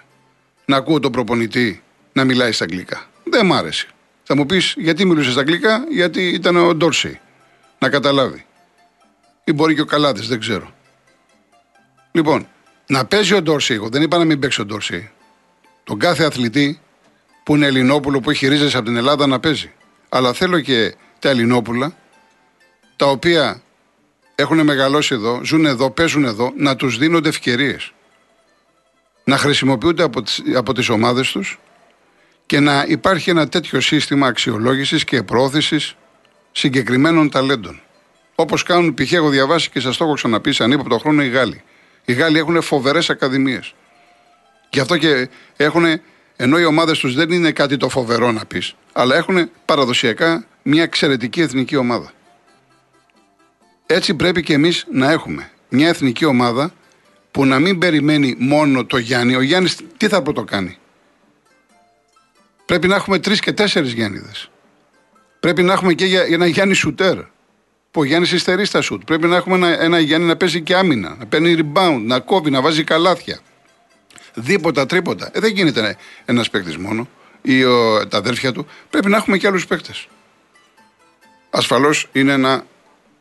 Να 0.64 0.76
ακούω 0.76 1.00
τον 1.00 1.12
προπονητή 1.12 1.82
να 2.12 2.24
μιλάει 2.24 2.52
στα 2.52 2.64
αγγλικά. 2.64 3.06
Δεν 3.24 3.46
μου 3.46 3.54
άρεσε. 3.54 3.88
Θα 4.22 4.36
μου 4.36 4.46
πεις 4.46 4.74
γιατί 4.76 5.04
μιλούσε 5.04 5.30
στα 5.30 5.40
αγγλικά, 5.40 5.84
γιατί 5.90 6.28
ήταν 6.28 6.56
ο 6.56 6.74
Ντόρσεϊ. 6.74 7.20
Να 7.78 7.88
καταλάβει. 7.88 8.44
Ή 9.44 9.52
μπορεί 9.52 9.74
και 9.74 9.80
ο 9.80 9.84
Καλάδης, 9.84 10.28
δεν 10.28 10.40
ξέρω. 10.40 10.74
Λοιπόν, 12.12 12.48
να 12.86 13.04
παίζει 13.04 13.34
ο 13.34 13.42
Ντόρσεϊ, 13.42 13.76
εγώ 13.76 13.88
δεν 13.88 14.02
είπα 14.02 14.18
να 14.18 14.24
μην 14.24 14.38
παίξει 14.38 14.60
ο 14.60 14.64
Ντόρσεϊ. 14.64 15.10
Τον 15.84 15.98
κάθε 15.98 16.24
αθλητή 16.24 16.80
που 17.42 17.56
είναι 17.56 17.66
Ελληνόπουλο, 17.66 18.20
που 18.20 18.30
έχει 18.30 18.48
ρίζες 18.48 18.74
από 18.74 18.84
την 18.84 18.96
Ελλάδα 18.96 19.26
να 19.26 19.40
παίζει. 19.40 19.72
Αλλά 20.08 20.32
θέλω 20.32 20.60
και 20.60 20.94
τα 21.18 21.28
Ελληνόπουλα, 21.28 21.96
τα 22.96 23.06
οποία 23.06 23.62
έχουν 24.34 24.64
μεγαλώσει 24.64 25.14
εδώ, 25.14 25.40
ζουν 25.44 25.66
εδώ, 25.66 25.90
παίζουν 25.90 26.24
εδώ, 26.24 26.52
να 26.56 26.76
τους 26.76 26.98
δίνονται 26.98 27.28
ευκαιρίες. 27.28 27.92
Να 29.24 29.36
χρησιμοποιούνται 29.36 30.02
από 30.02 30.22
τις, 30.22 30.42
από 30.54 30.72
τις 30.72 30.88
ομάδες 30.88 31.30
τους 31.30 31.58
και 32.46 32.60
να 32.60 32.84
υπάρχει 32.88 33.30
ένα 33.30 33.48
τέτοιο 33.48 33.80
σύστημα 33.80 34.26
αξιολόγησης 34.26 35.04
και 35.04 35.22
προώθησης 35.22 35.96
συγκεκριμένων 36.52 37.30
ταλέντων. 37.30 37.80
Όπως 38.34 38.62
κάνουν, 38.62 38.94
π.χ. 38.94 39.12
έχω 39.12 39.28
διαβάσει 39.28 39.70
και 39.70 39.80
σας 39.80 39.96
το 39.96 40.04
έχω 40.04 40.14
ξαναπεί 40.14 40.52
σε 40.52 40.64
ανύποπτο 40.64 40.98
χρόνο 40.98 41.22
οι 41.22 41.28
Γάλλοι. 41.28 41.62
Οι 42.04 42.12
Γάλλοι 42.12 42.38
έχουν 42.38 42.62
φοβερές 42.62 43.10
ακαδημίες. 43.10 43.74
Γι' 44.70 44.80
αυτό 44.80 44.96
και 44.96 45.28
έχουν, 45.56 46.00
ενώ 46.36 46.58
οι 46.58 46.64
ομάδες 46.64 46.98
τους 46.98 47.14
δεν 47.14 47.30
είναι 47.30 47.52
κάτι 47.52 47.76
το 47.76 47.88
φοβερό 47.88 48.32
να 48.32 48.44
πεις, 48.44 48.74
αλλά 48.92 49.16
έχουν 49.16 49.50
παραδοσιακά 49.64 50.46
μια 50.62 50.82
εξαιρετική 50.82 51.40
εθνική 51.40 51.76
ομάδα. 51.76 52.12
Έτσι 53.86 54.14
πρέπει 54.14 54.42
και 54.42 54.52
εμείς 54.52 54.86
να 54.92 55.10
έχουμε 55.10 55.50
μια 55.68 55.88
εθνική 55.88 56.24
ομάδα 56.24 56.72
που 57.30 57.46
να 57.46 57.58
μην 57.58 57.78
περιμένει 57.78 58.34
μόνο 58.38 58.84
το 58.84 58.98
Γιάννη. 58.98 59.34
Ο 59.34 59.40
Γιάννης 59.40 59.76
τι 59.96 60.08
θα 60.08 60.22
πρωτοκάνει. 60.22 60.78
Πρέπει 62.64 62.86
να 62.88 62.94
έχουμε 62.94 63.18
τρεις 63.18 63.40
και 63.40 63.52
τέσσερις 63.52 63.92
Γιάννηδες. 63.92 64.50
Πρέπει 65.40 65.62
να 65.62 65.72
έχουμε 65.72 65.94
και 65.94 66.18
ένα 66.18 66.46
Γιάννη 66.46 66.74
Σουτέρ. 66.74 67.18
Που 67.90 68.00
ο 68.00 68.04
Γιάννης 68.04 68.32
υστερεί 68.32 68.64
στα 68.64 68.80
σουτ. 68.80 69.04
Πρέπει 69.04 69.26
να 69.26 69.36
έχουμε 69.36 69.56
ένα, 69.56 69.80
ένα 69.82 69.98
Γιάννη 69.98 70.26
να 70.26 70.36
παίζει 70.36 70.62
και 70.62 70.76
άμυνα, 70.76 71.16
να 71.18 71.26
παίρνει 71.26 71.56
rebound, 71.58 72.00
να 72.02 72.20
κόβει, 72.20 72.50
να 72.50 72.60
βάζει 72.60 72.84
καλάθια. 72.84 73.40
Δίποτα, 74.34 74.86
τρίποτα. 74.86 75.30
Ε, 75.32 75.40
δεν 75.40 75.52
γίνεται 75.52 75.96
ένας 76.24 76.50
παίκτης 76.50 76.76
μόνο 76.76 77.08
ή 77.42 77.64
ο, 77.64 78.06
τα 78.08 78.16
αδέρφια 78.16 78.52
του. 78.52 78.66
Πρέπει 78.90 79.08
να 79.08 79.16
έχουμε 79.16 79.36
και 79.36 79.46
άλλους 79.46 79.66
παίκτες. 79.66 80.08
Ασφαλώς 81.50 82.08
είναι 82.12 82.32
ένα 82.32 82.64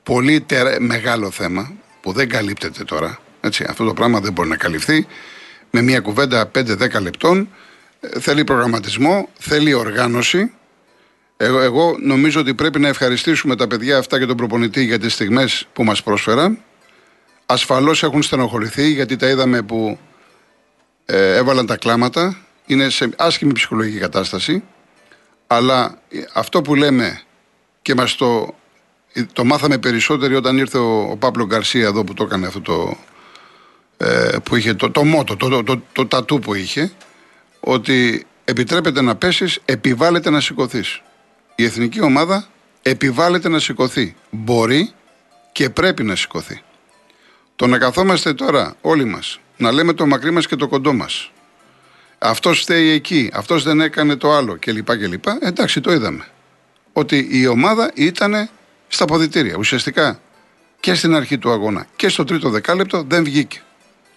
πολύ 0.03 0.41
τερα... 0.41 0.75
μεγάλο 0.79 1.31
θέμα 1.31 1.73
που 2.01 2.11
δεν 2.11 2.29
καλύπτεται 2.29 2.83
τώρα. 2.83 3.19
Έτσι, 3.41 3.65
αυτό 3.67 3.85
το 3.85 3.93
πράγμα 3.93 4.19
δεν 4.19 4.33
μπορεί 4.33 4.49
να 4.49 4.57
καλυφθεί 4.57 5.07
με 5.69 5.81
μια 5.81 5.99
κουβέντα 5.99 6.51
5-10 6.55 7.01
λεπτών 7.01 7.49
θέλει 8.19 8.43
προγραμματισμό, 8.43 9.29
θέλει 9.39 9.73
οργάνωση. 9.73 10.51
Εγώ, 11.37 11.59
εγώ 11.59 11.95
νομίζω 11.99 12.39
ότι 12.39 12.53
πρέπει 12.53 12.79
να 12.79 12.87
ευχαριστήσουμε 12.87 13.55
τα 13.55 13.67
παιδιά 13.67 13.97
αυτά 13.97 14.19
και 14.19 14.25
τον 14.25 14.37
προπονητή 14.37 14.83
για 14.83 14.99
τις 14.99 15.13
στιγμές 15.13 15.67
που 15.73 15.83
μας 15.83 16.03
πρόσφεραν. 16.03 16.59
Ασφαλώς 17.45 18.03
έχουν 18.03 18.23
στενοχωρηθεί 18.23 18.91
γιατί 18.91 19.15
τα 19.15 19.27
είδαμε 19.29 19.61
που 19.61 19.99
ε, 21.05 21.35
έβαλαν 21.35 21.65
τα 21.65 21.77
κλάματα. 21.77 22.37
Είναι 22.65 22.89
σε 22.89 23.09
άσχημη 23.17 23.53
ψυχολογική 23.53 23.97
κατάσταση. 23.99 24.63
Αλλά 25.47 26.01
αυτό 26.33 26.61
που 26.61 26.75
λέμε 26.75 27.21
και 27.81 27.95
μας 27.95 28.15
το, 28.15 28.55
το 29.33 29.43
μάθαμε 29.43 29.77
περισσότεροι 29.77 30.35
όταν 30.35 30.57
ήρθε 30.57 30.77
ο, 30.77 31.01
ο 31.11 31.17
Πάπλο 31.17 31.45
Γκαρσία 31.45 31.85
εδώ 31.85 32.03
που 32.03 32.13
το 32.13 32.23
έκανε 32.23 32.47
αυτό 32.47 32.61
το, 32.61 32.97
ε, 33.97 34.37
που 34.43 34.55
είχε 34.55 34.73
το, 34.73 34.91
το 34.91 35.03
μότο, 35.03 35.35
το, 35.37 35.49
το, 35.49 35.63
το, 35.63 35.81
το 35.91 36.05
τατού 36.07 36.39
που 36.39 36.53
είχε 36.53 36.91
ότι 37.59 38.25
επιτρέπεται 38.45 39.01
να 39.01 39.15
πέσεις, 39.15 39.59
επιβάλλεται 39.65 40.29
να 40.29 40.39
σηκωθείς. 40.39 41.01
Η 41.55 41.63
εθνική 41.63 42.01
ομάδα 42.01 42.47
επιβάλλεται 42.81 43.49
να 43.49 43.59
σηκωθεί. 43.59 44.15
Μπορεί 44.29 44.91
και 45.51 45.69
πρέπει 45.69 46.03
να 46.03 46.15
σηκωθεί. 46.15 46.61
Το 47.55 47.67
να 47.67 47.77
καθόμαστε 47.77 48.33
τώρα 48.33 48.75
όλοι 48.81 49.05
μας, 49.05 49.39
να 49.57 49.71
λέμε 49.71 49.93
το 49.93 50.05
μακρύ 50.05 50.31
μας 50.31 50.47
και 50.47 50.55
το 50.55 50.67
κοντό 50.67 50.93
μας. 50.93 51.31
Αυτός 52.17 52.59
φταίει 52.59 52.89
εκεί, 52.89 53.29
αυτός 53.33 53.63
δεν 53.63 53.81
έκανε 53.81 54.15
το 54.15 54.31
άλλο 54.33 54.57
κλπ. 54.59 54.97
κλπ. 54.97 55.27
Εντάξει, 55.39 55.81
το 55.81 55.93
είδαμε. 55.93 56.27
Ότι 56.93 57.27
η 57.31 57.47
ομάδα 57.47 57.91
ήταν 57.93 58.49
στα 58.93 59.05
ποδητήρια. 59.05 59.55
Ουσιαστικά 59.57 60.19
και 60.79 60.93
στην 60.93 61.15
αρχή 61.15 61.37
του 61.37 61.51
αγώνα 61.51 61.87
και 61.95 62.09
στο 62.09 62.23
τρίτο 62.23 62.49
δεκάλεπτο 62.49 63.03
δεν 63.07 63.23
βγήκε. 63.23 63.61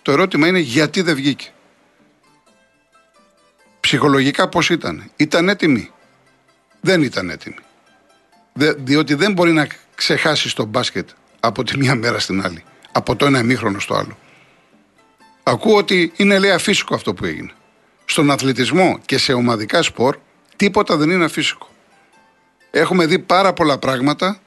Το 0.03 0.13
ερώτημα 0.13 0.47
είναι 0.47 0.59
γιατί 0.59 1.03
δεν 1.03 1.15
βγήκε. 1.15 1.49
Ψυχολογικά 3.81 4.49
πώς 4.49 4.71
ήταν; 4.71 5.11
Ήταν 5.17 5.49
έτοιμη; 5.49 5.91
Δεν 6.81 7.03
ήταν 7.03 7.31
έτοιμη. 7.31 7.57
διότι 8.77 9.15
δεν 9.15 9.33
μπορεί 9.33 9.53
να 9.53 9.67
ξεχάσεις 9.95 10.53
το 10.53 10.65
μπάσκετ 10.65 11.09
από 11.41 11.63
τη 11.63 11.79
μία 11.79 11.95
μέρα 11.95 12.19
στην 12.19 12.45
άλλη. 12.45 12.65
Από 12.93 13.17
το 13.17 13.27
ένα 13.27 13.39
εμίχρονο 13.39 13.79
στο 13.79 13.95
άλλο. 13.95 14.19
Ακούω 15.43 15.77
ότι 15.77 16.13
είναι 16.17 16.39
λέει 16.39 16.51
αφύσικο 16.51 16.95
αυτό 16.95 17.15
που 17.15 17.25
έγινε. 17.25 17.53
Στον 18.05 18.31
αθλητισμό 18.31 18.99
και 19.07 19.19
σε 19.19 19.33
ομαδικά 19.33 19.83
σπορ 19.83 20.17
τίποτα 20.57 20.97
δεν 20.97 21.11
είναι 21.11 21.25
αφύσικο. 21.25 21.69
Έχουμε 22.71 23.07
δει 23.07 23.19
πάρα 23.19 23.53
πολλά 23.53 23.79
πράγματα. 23.79 24.41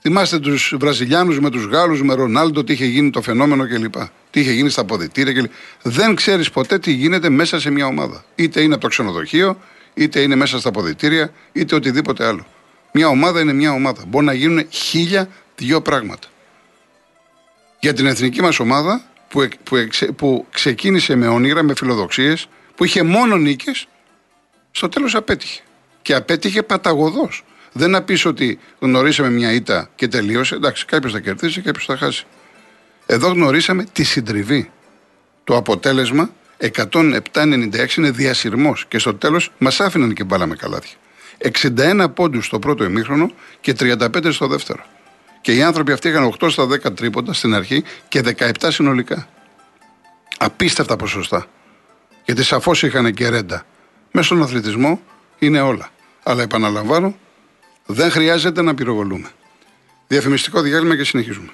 Θυμάστε 0.00 0.38
τους 0.38 0.74
Βραζιλιάνους 0.78 1.40
με 1.40 1.50
τους 1.50 1.64
Γάλλους, 1.64 2.02
με 2.02 2.14
Ρονάλντο, 2.14 2.64
τι 2.64 2.72
είχε 2.72 2.84
γίνει 2.84 3.10
το 3.10 3.22
φαινόμενο 3.22 3.66
κλπ 3.68 3.94
τι 4.30 4.40
είχε 4.40 4.52
γίνει 4.52 4.70
στα 4.70 4.80
αποδητήρια. 4.80 5.32
Και... 5.32 5.50
Δεν 5.82 6.14
ξέρεις 6.14 6.50
ποτέ 6.50 6.78
τι 6.78 6.92
γίνεται 6.92 7.28
μέσα 7.28 7.60
σε 7.60 7.70
μια 7.70 7.86
ομάδα. 7.86 8.24
Είτε 8.34 8.60
είναι 8.60 8.72
από 8.72 8.82
το 8.82 8.88
ξενοδοχείο, 8.88 9.58
είτε 9.94 10.20
είναι 10.20 10.34
μέσα 10.34 10.58
στα 10.58 10.68
αποδητήρια, 10.68 11.32
είτε 11.52 11.74
οτιδήποτε 11.74 12.26
άλλο. 12.26 12.46
Μια 12.92 13.08
ομάδα 13.08 13.40
είναι 13.40 13.52
μια 13.52 13.72
ομάδα. 13.72 14.04
Μπορεί 14.06 14.24
να 14.24 14.32
γίνουν 14.32 14.66
χίλια 14.70 15.28
δυο 15.56 15.80
πράγματα. 15.80 16.28
Για 17.80 17.92
την 17.92 18.06
εθνική 18.06 18.42
μας 18.42 18.58
ομάδα 18.58 19.02
που, 19.28 19.48
που, 19.64 19.76
που 20.16 20.46
ξεκίνησε 20.50 21.14
με 21.14 21.28
όνειρα, 21.28 21.62
με 21.62 21.74
φιλοδοξίες, 21.74 22.48
που 22.74 22.84
είχε 22.84 23.02
μόνο 23.02 23.36
νίκες, 23.36 23.88
στο 24.70 24.88
τέλος 24.88 25.14
απέτυχε. 25.14 25.60
Και 26.02 26.14
απέτυχε 26.14 26.62
παταγωδός. 26.62 27.44
Δεν 27.72 27.90
να 27.90 28.02
πεις 28.02 28.24
ότι 28.24 28.58
γνωρίσαμε 28.78 29.30
μια 29.30 29.52
ήττα 29.52 29.90
και 29.94 30.08
τελείωσε. 30.08 30.54
Εντάξει, 30.54 30.84
κάποιος 30.84 31.12
θα 31.12 31.20
κερδίσει, 31.20 31.60
κάποιος 31.60 31.84
θα 31.84 31.96
χάσει. 31.96 32.26
Εδώ 33.06 33.28
γνωρίσαμε 33.28 33.84
τη 33.92 34.04
συντριβή. 34.04 34.70
Το 35.44 35.56
αποτέλεσμα 35.56 36.30
107-96 36.58 37.96
είναι 37.96 38.10
διασυρμός 38.10 38.84
και 38.88 38.98
στο 38.98 39.14
τέλος 39.14 39.52
μας 39.58 39.80
άφηναν 39.80 40.12
και 40.12 40.24
μπάλα 40.24 40.46
με 40.46 40.56
καλάθια. 40.56 40.96
61 41.38 42.06
πόντους 42.14 42.46
στο 42.46 42.58
πρώτο 42.58 42.84
ημίχρονο 42.84 43.30
και 43.60 43.74
35 43.78 44.32
στο 44.32 44.46
δεύτερο. 44.46 44.82
Και 45.40 45.54
οι 45.54 45.62
άνθρωποι 45.62 45.92
αυτοί 45.92 46.08
είχαν 46.08 46.34
8 46.40 46.50
στα 46.50 46.64
10 46.64 46.94
τρίποντα 46.94 47.32
στην 47.32 47.54
αρχή 47.54 47.84
και 48.08 48.22
17 48.38 48.50
συνολικά. 48.68 49.28
Απίστευτα 50.38 50.96
ποσοστά. 50.96 51.46
Γιατί 52.24 52.42
σαφώς 52.42 52.82
είχαν 52.82 53.14
και 53.14 53.28
ρέντα. 53.28 53.64
Μέσα 54.12 54.26
στον 54.26 54.42
αθλητισμό 54.42 55.00
είναι 55.38 55.60
όλα. 55.60 55.90
Αλλά 56.22 56.42
επαναλαμβάνω, 56.42 57.16
δεν 57.90 58.10
χρειάζεται 58.10 58.62
να 58.62 58.74
πυροβολούμε. 58.74 59.28
Διαφημιστικό 60.06 60.60
διάλειμμα 60.60 60.96
και 60.96 61.04
συνεχίζουμε. 61.04 61.48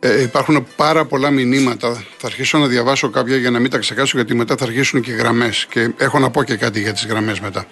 Ε, 0.00 0.22
υπάρχουν 0.22 0.66
πάρα 0.76 1.04
πολλά 1.04 1.30
μηνύματα. 1.30 2.04
Θα 2.18 2.26
αρχίσω 2.26 2.58
να 2.58 2.66
διαβάσω 2.66 3.10
κάποια 3.10 3.36
για 3.36 3.50
να 3.50 3.58
μην 3.58 3.70
τα 3.70 3.78
ξεχάσω, 3.78 4.16
γιατί 4.16 4.34
μετά 4.34 4.56
θα 4.56 4.64
αρχίσουν 4.64 5.00
και 5.00 5.12
γραμμές. 5.12 5.66
Και 5.70 5.90
έχω 5.96 6.18
να 6.18 6.30
πω 6.30 6.42
και 6.42 6.56
κάτι 6.56 6.80
για 6.80 6.92
τις 6.92 7.06
γραμμές 7.06 7.40
μετά. 7.40 7.66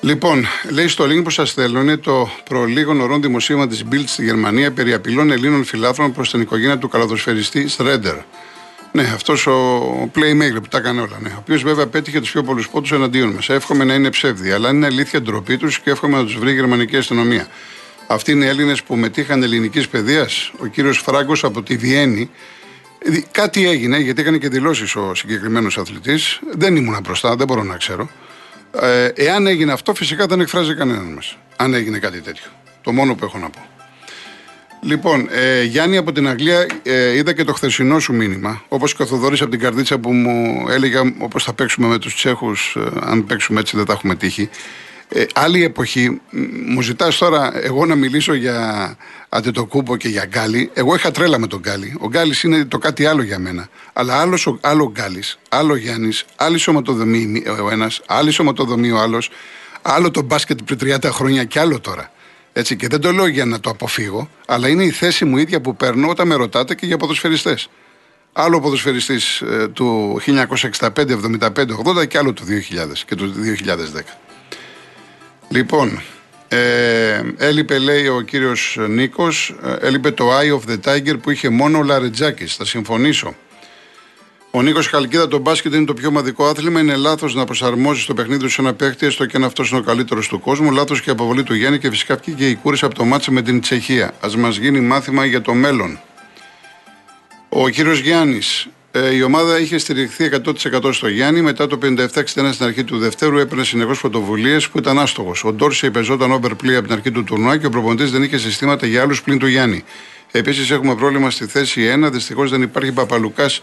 Λοιπόν, 0.00 0.46
λέει 0.70 0.88
στο 0.88 1.04
link 1.04 1.22
που 1.24 1.30
σας 1.30 1.52
θέλω 1.52 1.80
είναι 1.80 1.96
το 1.96 2.30
προλίγων 2.44 3.00
ορών 3.00 3.22
δημοσίευμα 3.22 3.66
της 3.66 3.84
Bild 3.92 4.04
στη 4.06 4.24
Γερμανία 4.24 4.72
περί 4.72 4.92
απειλών 4.92 5.30
Ελλήνων 5.30 5.64
φιλάθρων 5.64 6.12
προς 6.12 6.30
την 6.30 6.40
οικογένεια 6.40 6.78
του 6.78 6.88
καλαδοσφαιριστή 6.88 7.68
Στρέντερ. 7.68 8.16
Ναι, 8.92 9.02
αυτός 9.02 9.46
ο 9.46 10.10
playmaker 10.14 10.60
που 10.62 10.68
τα 10.68 10.78
έκανε 10.78 11.00
όλα. 11.00 11.18
Ναι. 11.22 11.28
Ο 11.28 11.36
οποίος 11.38 11.62
βέβαια 11.62 11.86
πέτυχε 11.86 12.20
τους 12.20 12.30
πιο 12.30 12.42
πολλούς 12.42 12.68
πόντους 12.68 12.92
εναντίον 12.92 13.30
μας. 13.30 13.48
Εύχομαι 13.48 13.84
να 13.84 13.94
είναι 13.94 14.10
ψεύδι, 14.10 14.50
αλλά 14.50 14.70
είναι 14.70 14.86
αλήθεια 14.86 15.22
ντροπή 15.22 15.56
τους 15.56 15.80
και 15.80 15.90
εύχομαι 15.90 16.16
να 16.16 16.24
τους 16.24 16.38
βρει 16.38 16.50
η 16.50 16.54
γερμανική 16.54 16.96
αστυνομία. 16.96 17.46
Αυτοί 18.06 18.32
είναι 18.32 18.46
Έλληνες 18.46 18.82
που 18.82 18.96
μετήχαν 18.96 19.42
ελληνικής 19.42 19.88
παιδείας. 19.88 20.52
Ο 20.58 20.66
κύριος 20.66 20.98
Φράγκος 20.98 21.44
από 21.44 21.62
τη 21.62 21.76
Βιέννη. 21.76 22.30
Κάτι 23.30 23.68
έγινε, 23.68 23.98
γιατί 23.98 24.20
έκανε 24.20 24.38
και 24.38 24.48
δηλώσεις 24.48 24.96
ο 24.96 25.14
συγκεκριμένος 25.14 25.78
αθλητής. 25.78 26.40
Δεν 26.52 26.76
ήμουν 26.76 26.98
μπροστά, 27.02 27.36
δεν 27.36 27.46
μπορώ 27.46 27.62
να 27.62 27.76
ξέρω. 27.76 28.08
Ε, 28.80 29.08
εάν 29.14 29.46
έγινε 29.46 29.72
αυτό, 29.72 29.94
φυσικά 29.94 30.26
δεν 30.26 30.40
εκφράζει 30.40 30.74
κανέναν 30.74 31.12
μας. 31.12 31.36
Αν 31.56 31.74
έγινε 31.74 31.98
κάτι 31.98 32.20
τέτοιο. 32.20 32.50
Το 32.82 32.92
μόνο 32.92 33.14
που 33.14 33.24
έχω 33.24 33.38
να 33.38 33.50
πω. 33.50 33.66
Λοιπόν, 34.84 35.28
ε, 35.30 35.62
Γιάννη 35.62 35.96
από 35.96 36.12
την 36.12 36.28
Αγγλία, 36.28 36.66
ε, 36.82 37.16
είδα 37.16 37.32
και 37.32 37.44
το 37.44 37.52
χθεσινό 37.52 37.98
σου 37.98 38.14
μήνυμα. 38.14 38.62
Όπως 38.68 38.94
και 38.94 39.02
ο 39.02 39.06
Θοδωρής 39.06 39.40
από 39.40 39.50
την 39.50 39.60
Καρδίτσα 39.60 39.98
που 39.98 40.12
μου 40.12 40.66
έλεγε 40.68 40.98
όπως 41.18 41.44
θα 41.44 41.52
παίξουμε 41.52 41.86
με 41.86 41.98
τους 41.98 42.14
Τσέχους, 42.14 42.76
ε, 42.76 43.00
αν 43.00 43.24
παίξουμε 43.24 43.60
έτσι 43.60 43.76
δεν 43.76 43.86
τα 43.86 43.92
έχουμε 43.92 44.14
τύχει. 44.14 44.48
Ε, 45.08 45.24
άλλη 45.34 45.64
εποχή, 45.64 46.20
μου 46.66 46.82
ζητάς 46.82 47.18
τώρα 47.18 47.50
εγώ 47.62 47.86
να 47.86 47.94
μιλήσω 47.94 48.34
για 48.34 48.96
Αντετοκούμπο 49.28 49.96
και 49.96 50.08
για 50.08 50.24
Γκάλι. 50.24 50.70
Εγώ 50.74 50.94
είχα 50.94 51.10
τρέλα 51.10 51.38
με 51.38 51.46
τον 51.46 51.60
Γκάλι. 51.60 51.96
Ο 52.00 52.08
Γκάλι 52.08 52.34
είναι 52.42 52.64
το 52.64 52.78
κάτι 52.78 53.06
άλλο 53.06 53.22
για 53.22 53.38
μένα. 53.38 53.68
Αλλά 53.92 54.20
άλλο 54.20 54.58
άλλο 54.60 54.90
Γκάλι, 54.90 55.22
άλλο 55.48 55.76
Γιάννης, 55.76 56.24
άλλη 56.36 56.58
σωματοδομή 56.58 57.42
ο 57.62 57.70
ένας, 57.70 58.02
άλλη 58.06 58.30
σωματοδομή 58.30 58.90
ο 58.90 58.98
άλλος, 58.98 59.30
άλλο 59.82 60.10
το 60.10 60.22
μπάσκετ 60.22 60.58
πριν 60.64 60.78
30 61.02 61.10
χρόνια 61.10 61.44
και 61.44 61.60
άλλο 61.60 61.80
τώρα. 61.80 62.11
Έτσι, 62.52 62.76
και 62.76 62.86
δεν 62.86 63.00
το 63.00 63.12
λέω 63.12 63.26
για 63.26 63.44
να 63.44 63.60
το 63.60 63.70
αποφύγω, 63.70 64.28
αλλά 64.46 64.68
είναι 64.68 64.84
η 64.84 64.90
θέση 64.90 65.24
μου 65.24 65.36
ίδια 65.36 65.60
που 65.60 65.76
παίρνω 65.76 66.08
όταν 66.08 66.26
με 66.26 66.34
ρωτάτε 66.34 66.74
και 66.74 66.86
για 66.86 66.96
ποδοσφαιριστές. 66.96 67.68
Άλλο 68.32 68.60
ποδοσφαιριστής 68.60 69.40
ε, 69.40 69.68
του 69.68 70.20
1965, 70.26 70.78
75, 70.78 71.50
80 72.00 72.08
και 72.08 72.18
άλλο 72.18 72.32
του 72.32 72.44
2000 72.44 72.98
και 73.06 73.14
του 73.14 73.34
2010. 73.94 74.00
Λοιπόν, 75.48 76.02
ε, 76.48 77.22
έλειπε 77.36 77.78
λέει 77.78 78.06
ο 78.06 78.20
κύριος 78.20 78.78
Νίκος, 78.88 79.54
ε, 79.62 79.86
έλειπε 79.86 80.10
το 80.10 80.30
Eye 80.38 80.58
of 80.58 80.70
the 80.70 80.78
Tiger 80.84 81.16
που 81.22 81.30
είχε 81.30 81.48
μόνο 81.48 81.78
ο 81.78 81.82
Λαρετζάκης, 81.82 82.54
θα 82.54 82.64
συμφωνήσω. 82.64 83.34
Ο 84.54 84.62
Νίκος 84.62 84.86
Χαλκίδα, 84.86 85.28
το 85.28 85.38
μπάσκετ 85.38 85.74
είναι 85.74 85.84
το 85.84 85.94
πιο 85.94 86.10
μαδικό 86.10 86.46
άθλημα. 86.46 86.80
Είναι 86.80 86.96
λάθος 86.96 87.34
να 87.34 87.44
προσαρμόζεις 87.44 88.04
το 88.04 88.14
παιχνίδι 88.14 88.42
σου 88.42 88.50
σε 88.50 88.60
ένα 88.60 88.74
παίχτη, 88.74 89.06
έστω 89.06 89.26
και 89.26 89.36
αν 89.36 89.44
αυτός 89.44 89.70
είναι 89.70 89.78
ο 89.78 89.82
καλύτερος 89.82 90.28
του 90.28 90.40
κόσμου. 90.40 90.70
Λάθος 90.70 91.00
και 91.00 91.10
αποβολή 91.10 91.42
του 91.42 91.54
Γιάννη 91.54 91.78
και 91.78 91.90
φυσικά 91.90 92.16
και 92.16 92.48
η 92.48 92.54
κούρη 92.54 92.78
από 92.80 92.94
το 92.94 93.04
μάτσε 93.04 93.30
με 93.30 93.42
την 93.42 93.60
Τσεχία. 93.60 94.06
Α 94.06 94.28
μας 94.38 94.56
γίνει 94.56 94.80
μάθημα 94.80 95.24
για 95.24 95.42
το 95.42 95.54
μέλλον. 95.54 96.00
Ο 97.48 97.68
κύριος 97.68 97.98
Γιάννης, 97.98 98.68
ε, 98.90 99.14
η 99.14 99.22
ομάδα 99.22 99.60
είχε 99.60 99.78
στηριχθεί 99.78 100.24
100% 100.24 100.92
στο 100.92 101.08
Γιάννη. 101.08 101.40
Μετά 101.40 101.66
το 101.66 101.78
57-61 101.78 102.52
στην 102.52 102.66
αρχή 102.66 102.84
του 102.84 102.98
Δευτέρου 102.98 103.38
έπαιρνε 103.38 103.64
συνεχώς 103.64 104.00
πρωτοβουλίες 104.00 104.68
που 104.68 104.78
ήταν 104.78 104.98
άστοχος. 104.98 105.44
Ο 105.44 105.52
Ντόρσε 105.52 105.86
υπεζόταν 105.86 106.32
overplay 106.32 106.72
από 106.72 106.82
την 106.82 106.92
αρχή 106.92 107.10
του 107.10 107.24
τουρνουά 107.24 107.56
και 107.56 107.66
ο 107.66 107.70
προπονητής 107.70 108.10
δεν 108.10 108.22
είχε 108.22 108.38
συστήματα 108.38 108.86
για 108.86 109.02
άλλους 109.02 109.22
πλην 109.22 109.38
του 109.38 109.46
Γιάννη. 109.46 109.84
Επίσης 110.30 110.70
έχουμε 110.70 110.94
πρόβλημα 110.94 111.30
στη 111.30 111.46
θέση 111.46 111.80
1. 112.04 112.10
Δυστυχώς 112.10 112.50
δεν 112.50 112.62
υπάρχει 112.62 112.92
Παπαλουκάς 112.92 113.62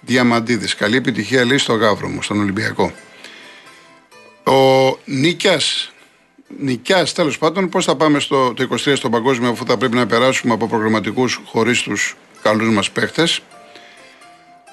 Διαμαντίδης. 0.00 0.74
Καλή 0.74 0.96
επιτυχία 0.96 1.44
λέει 1.44 1.58
στο 1.58 1.74
Γαύρο 1.74 2.08
μου, 2.08 2.22
στον 2.22 2.40
Ολυμπιακό. 2.40 2.92
Ο 4.44 4.98
Νίκιας. 5.04 5.90
Νικιάς, 6.58 7.12
τέλος 7.12 7.38
πάντων, 7.38 7.68
πώς 7.68 7.84
θα 7.84 7.96
πάμε 7.96 8.18
στο 8.18 8.54
το 8.54 8.62
23 8.62 8.96
στο 8.96 9.10
παγκόσμιο, 9.10 9.50
αφού 9.50 9.64
θα 9.66 9.76
πρέπει 9.76 9.96
να 9.96 10.06
περάσουμε 10.06 10.52
από 10.52 10.68
προγραμματικούς 10.68 11.40
χωρίς 11.44 11.82
τους 11.82 12.16
καλούς 12.42 12.68
μας 12.68 12.90
παίχτες. 12.90 13.40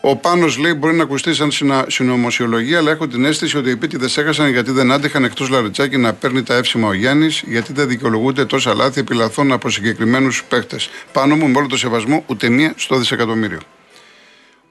Ο 0.01 0.15
Πάνος 0.15 0.57
λέει: 0.57 0.73
Μπορεί 0.73 0.95
να 0.95 1.03
ακουστεί 1.03 1.33
σαν 1.33 1.51
συνωμοσιολογία, 1.87 2.77
αλλά 2.77 2.91
έχω 2.91 3.07
την 3.07 3.25
αίσθηση 3.25 3.57
ότι 3.57 3.67
οι 3.67 3.71
επίτηδες 3.71 4.17
έχασαν 4.17 4.49
γιατί 4.49 4.71
δεν 4.71 4.91
άντεχαν 4.91 5.23
εκτός 5.23 5.49
Λαριτσάκη 5.49 5.97
να 5.97 6.13
παίρνει 6.13 6.43
τα 6.43 6.55
εύσημα 6.55 6.87
ο 6.87 6.93
Γιάννης, 6.93 7.43
γιατί 7.45 7.73
δεν 7.73 7.87
δικαιολογούνται 7.87 8.45
τόσα 8.45 8.73
λάθη 8.73 8.99
επιλαθών 8.99 9.51
από 9.51 9.69
συγκεκριμένους 9.69 10.43
παίχτες. 10.43 10.89
Πάνω 11.11 11.35
μου, 11.35 11.47
με 11.47 11.57
όλο 11.57 11.67
το 11.67 11.77
σεβασμό, 11.77 12.23
ούτε 12.27 12.49
μία 12.49 12.73
στο 12.77 12.97
δισεκατομμύριο. 12.97 13.59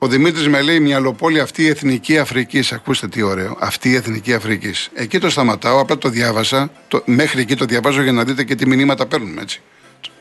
Ο 0.02 0.06
Δημήτρης 0.06 0.49
με 0.49 0.62
λέει: 0.62 0.80
Μυαλοπόλη 0.80 1.40
αυτή 1.40 1.62
η 1.62 1.68
εθνική 1.68 2.18
Αφρικής. 2.18 2.73
Ακούστε 2.73 3.09
τι 3.09 3.23
ωραίο. 3.23 3.56
Αυτή 3.61 3.90
η 3.90 3.94
εθνική 3.94 4.35
Αφρικής. 4.35 4.90
Εκεί 4.94 5.18
το 5.18 5.30
σταματάω, 5.30 5.80
απλά 5.80 5.99
το 5.99 6.09
διάβασα. 6.09 6.71
Το, 6.88 7.02
μέχρι 7.04 7.40
εκεί 7.40 7.56
το 7.56 7.64
διαβάζω 7.64 8.03
για 8.03 8.12
να 8.12 8.24
δείτε 8.24 8.44
και 8.44 8.55
τι 8.55 8.66
μηνύματα 8.66 9.07
παίρνουμε 9.07 9.40
έτσι. 9.40 9.61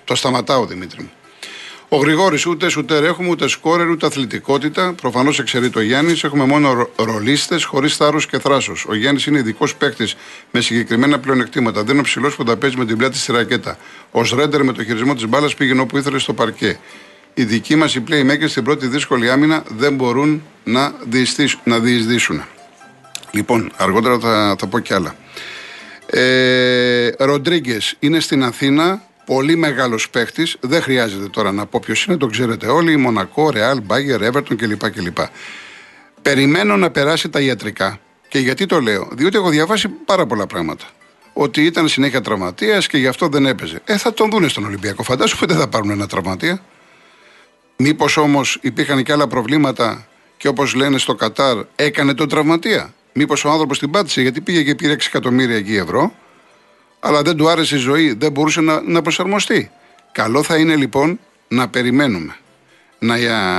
Το 0.04 0.16
σταματάω, 0.16 0.66
Δημήτρη 0.66 1.02
μου. 1.02 1.12
Ο 1.90 1.98
Γρηγόρης 1.98 2.46
ούτε 2.46 2.70
σουτέρ 2.70 3.04
έχουμε, 3.04 3.30
ούτε 3.30 3.48
σκόρερ, 3.48 3.90
ούτε 3.90 4.06
αθλητικότητα. 4.06 4.94
Προφανώς 4.94 5.40
εξαιρεί 5.40 5.70
το 5.70 5.82
Γιάννης. 5.82 6.24
Έχουμε 6.24 6.46
μόνο 6.46 6.90
ρολίστες 6.96 7.64
χωρίς 7.64 7.96
θάρρος 7.96 8.26
και 8.26 8.40
θράσος. 8.40 8.86
Ο 8.86 8.96
Γιάννης 8.96 9.26
είναι 9.26 9.40
ειδικός 9.40 9.76
παίκτης 9.76 10.16
με 10.52 10.62
συγκεκριμένα 10.62 11.20
πλεονεκτήματα. 11.20 11.84
Δεν 11.84 11.92
είναι 11.92 12.00
ο 12.00 12.04
ψηλός 12.04 12.36
που 12.36 12.44
τα 12.44 12.58
παίζει 12.58 12.78
με 12.78 12.86
την 12.86 12.98
πλάτη 12.98 13.18
στη 13.18 13.32
ρακέτα. 13.32 13.78
Ο 14.12 14.22
Ρέντερ 14.36 14.64
με 14.64 14.74
το 14.74 14.84
χειρισμό 14.84 15.16
της 15.16 15.28
μπάλας 15.28 15.56
πήγαινε 15.56 15.82
όπου 15.82 15.98
ήθελε 15.98 16.20
στο 16.20 16.34
παρκέ. 16.34 16.80
Οι 17.34 17.44
δικοί 17.44 17.76
μας 17.76 17.96
οι 17.96 18.04
playmakers 18.08 18.50
στην 18.50 18.64
πρώτη 18.64 18.88
δύσκολη 18.88 19.30
άμυνα 19.30 19.64
δεν 19.78 19.96
μπορούν 19.96 20.44
να, 20.64 20.94
να 21.64 21.80
διεισδύσουν. 21.80 22.44
Λοιπόν, 23.32 23.72
αργότερα 23.78 24.20
θα, 24.20 24.56
θα 24.60 24.68
πω 24.68 24.80
κι 24.80 24.94
άλλα. 24.94 25.16
Ε, 26.06 27.10
Ροντρίγκες 27.20 27.96
είναι 28.00 28.20
στην 28.20 28.44
Αθήνα 28.44 29.02
πολύ 29.26 29.56
μεγάλος 29.56 30.10
παίχτης. 30.10 30.58
Δεν 30.60 30.82
χρειάζεται 30.82 31.28
τώρα 31.28 31.52
να 31.52 31.66
πω 31.66 31.80
ποιος 31.86 32.06
είναι, 32.06 32.18
το 32.18 32.28
ξέρετε 32.28 32.68
όλοι. 32.68 32.98
Μονακό, 32.98 33.50
Ρεάλ, 33.50 33.82
Μπάγκερ, 33.82 34.22
Εύερτον 34.22 34.58
κλπ. 34.58 34.90
κλπ. 34.90 35.18
Περιμένω 36.22 36.78
να 36.78 36.92
περάσει 36.92 37.30
τα 37.30 37.40
ιατρικά. 37.40 38.00
Και 38.28 38.40
γιατί 38.40 38.66
το 38.66 38.82
λέω, 38.82 39.10
Διότι 39.12 39.38
έχω 39.38 39.50
διαβάσει 39.50 39.88
πάρα 39.88 40.26
πολλά 40.26 40.48
πράγματα. 40.48 40.86
Ότι 41.34 41.64
ήταν 41.64 41.88
συνέχεια 41.88 42.22
τραυματίας 42.22 42.88
και 42.88 42.98
γι' 42.98 43.08
αυτό 43.08 43.28
δεν 43.28 43.46
έπαιζε. 43.46 43.82
Ε, 43.86 43.98
θα 43.98 44.14
τον 44.14 44.30
δούνε 44.30 44.48
στον 44.48 44.66
Ολυμπιακό. 44.66 45.04
Φαντάσου 45.04 45.38
που 45.38 45.46
δεν 45.46 45.58
θα 45.58 45.68
πάρουν 45.68 45.90
ένα 45.90 46.08
τραυματία. 46.08 46.62
Μήπως 47.84 48.18
όμως 48.18 48.58
υπήρχαν 48.62 49.04
και 49.04 49.12
άλλα 49.12 49.28
προβλήματα 49.28 50.08
και 50.38 50.48
όπως 50.48 50.74
λένε 50.74 50.98
στο 50.98 51.16
Κατάρ 51.16 51.58
έκανε 51.76 52.14
τον 52.14 52.30
τραυματία. 52.30 52.94
Μήπως 53.14 53.46
ο 53.46 53.50
άνθρωπος 53.50 53.80
την 53.80 53.90
πάτησε 53.92 54.22
γιατί 54.22 54.42
πήγε 54.42 54.64
και 54.64 54.76
πήρε 54.76 54.94
6 54.94 54.98
εκατομμύρια 55.08 55.56
εκεί 55.56 55.76
ευρώ 55.76 56.14
αλλά 57.00 57.22
δεν 57.22 57.36
του 57.36 57.50
άρεσε 57.50 57.76
η 57.76 57.80
ζωή, 57.80 58.14
δεν 58.14 58.32
μπορούσε 58.32 58.62
να, 58.62 58.82
να 58.82 59.02
προσαρμοστεί. 59.02 59.72
Καλό 60.12 60.44
θα 60.44 60.58
είναι 60.58 60.76
λοιπόν 60.76 61.20
να 61.48 61.68
περιμένουμε. 61.68 62.36
Να 63.00 63.18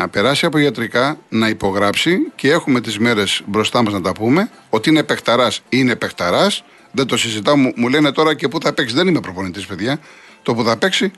περάσει 0.08 0.46
από 0.46 0.58
ιατρικά, 0.58 1.18
να 1.28 1.48
υπογράψει 1.48 2.18
και 2.34 2.50
έχουμε 2.50 2.80
τις 2.80 2.98
μέρες 2.98 3.42
μπροστά 3.46 3.82
μας 3.82 3.92
να 3.92 4.00
τα 4.00 4.12
πούμε. 4.12 4.50
Ότι 4.70 4.90
είναι 4.90 5.02
παιχταράς, 5.02 5.62
είναι 5.68 5.96
παιχταράς. 5.96 6.64
Δεν 6.92 7.06
το 7.06 7.16
συζητάω. 7.16 7.56
Μου, 7.56 7.72
μου 7.76 7.88
λένε 7.88 8.12
τώρα 8.12 8.34
και 8.34 8.48
πού 8.48 8.60
θα 8.60 8.72
παίξει. 8.72 8.94
Δεν 8.94 9.06
είμαι 9.06 9.20
προπονητής, 9.20 9.66
παιδιά. 9.66 10.00
Το 10.42 10.54
που 10.54 10.64
θα 10.64 10.76
παίξει 10.76 11.12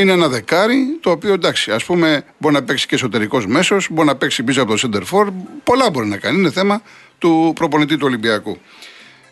είναι 0.00 0.12
ένα 0.12 0.28
δεκάρι, 0.28 0.98
το 1.00 1.10
οποίο 1.10 1.32
εντάξει, 1.32 1.70
ας 1.72 1.84
πούμε, 1.84 2.24
μπορεί 2.38 2.54
να 2.54 2.62
παίξει 2.62 2.86
και 2.86 2.94
εσωτερικός 2.94 3.46
μέσος, 3.46 3.88
μπορεί 3.90 4.06
να 4.06 4.16
παίξει 4.16 4.42
πίσω 4.42 4.62
από 4.62 4.76
το 4.76 4.88
center 4.88 5.02
for. 5.02 5.26
Πολλά 5.64 5.90
μπορεί 5.90 6.06
να 6.06 6.16
κάνει. 6.16 6.38
Είναι 6.38 6.50
θέμα 6.50 6.82
του 7.18 7.52
προπονητή 7.54 7.96
του 7.96 8.06
Ολυμπιακού. 8.06 8.58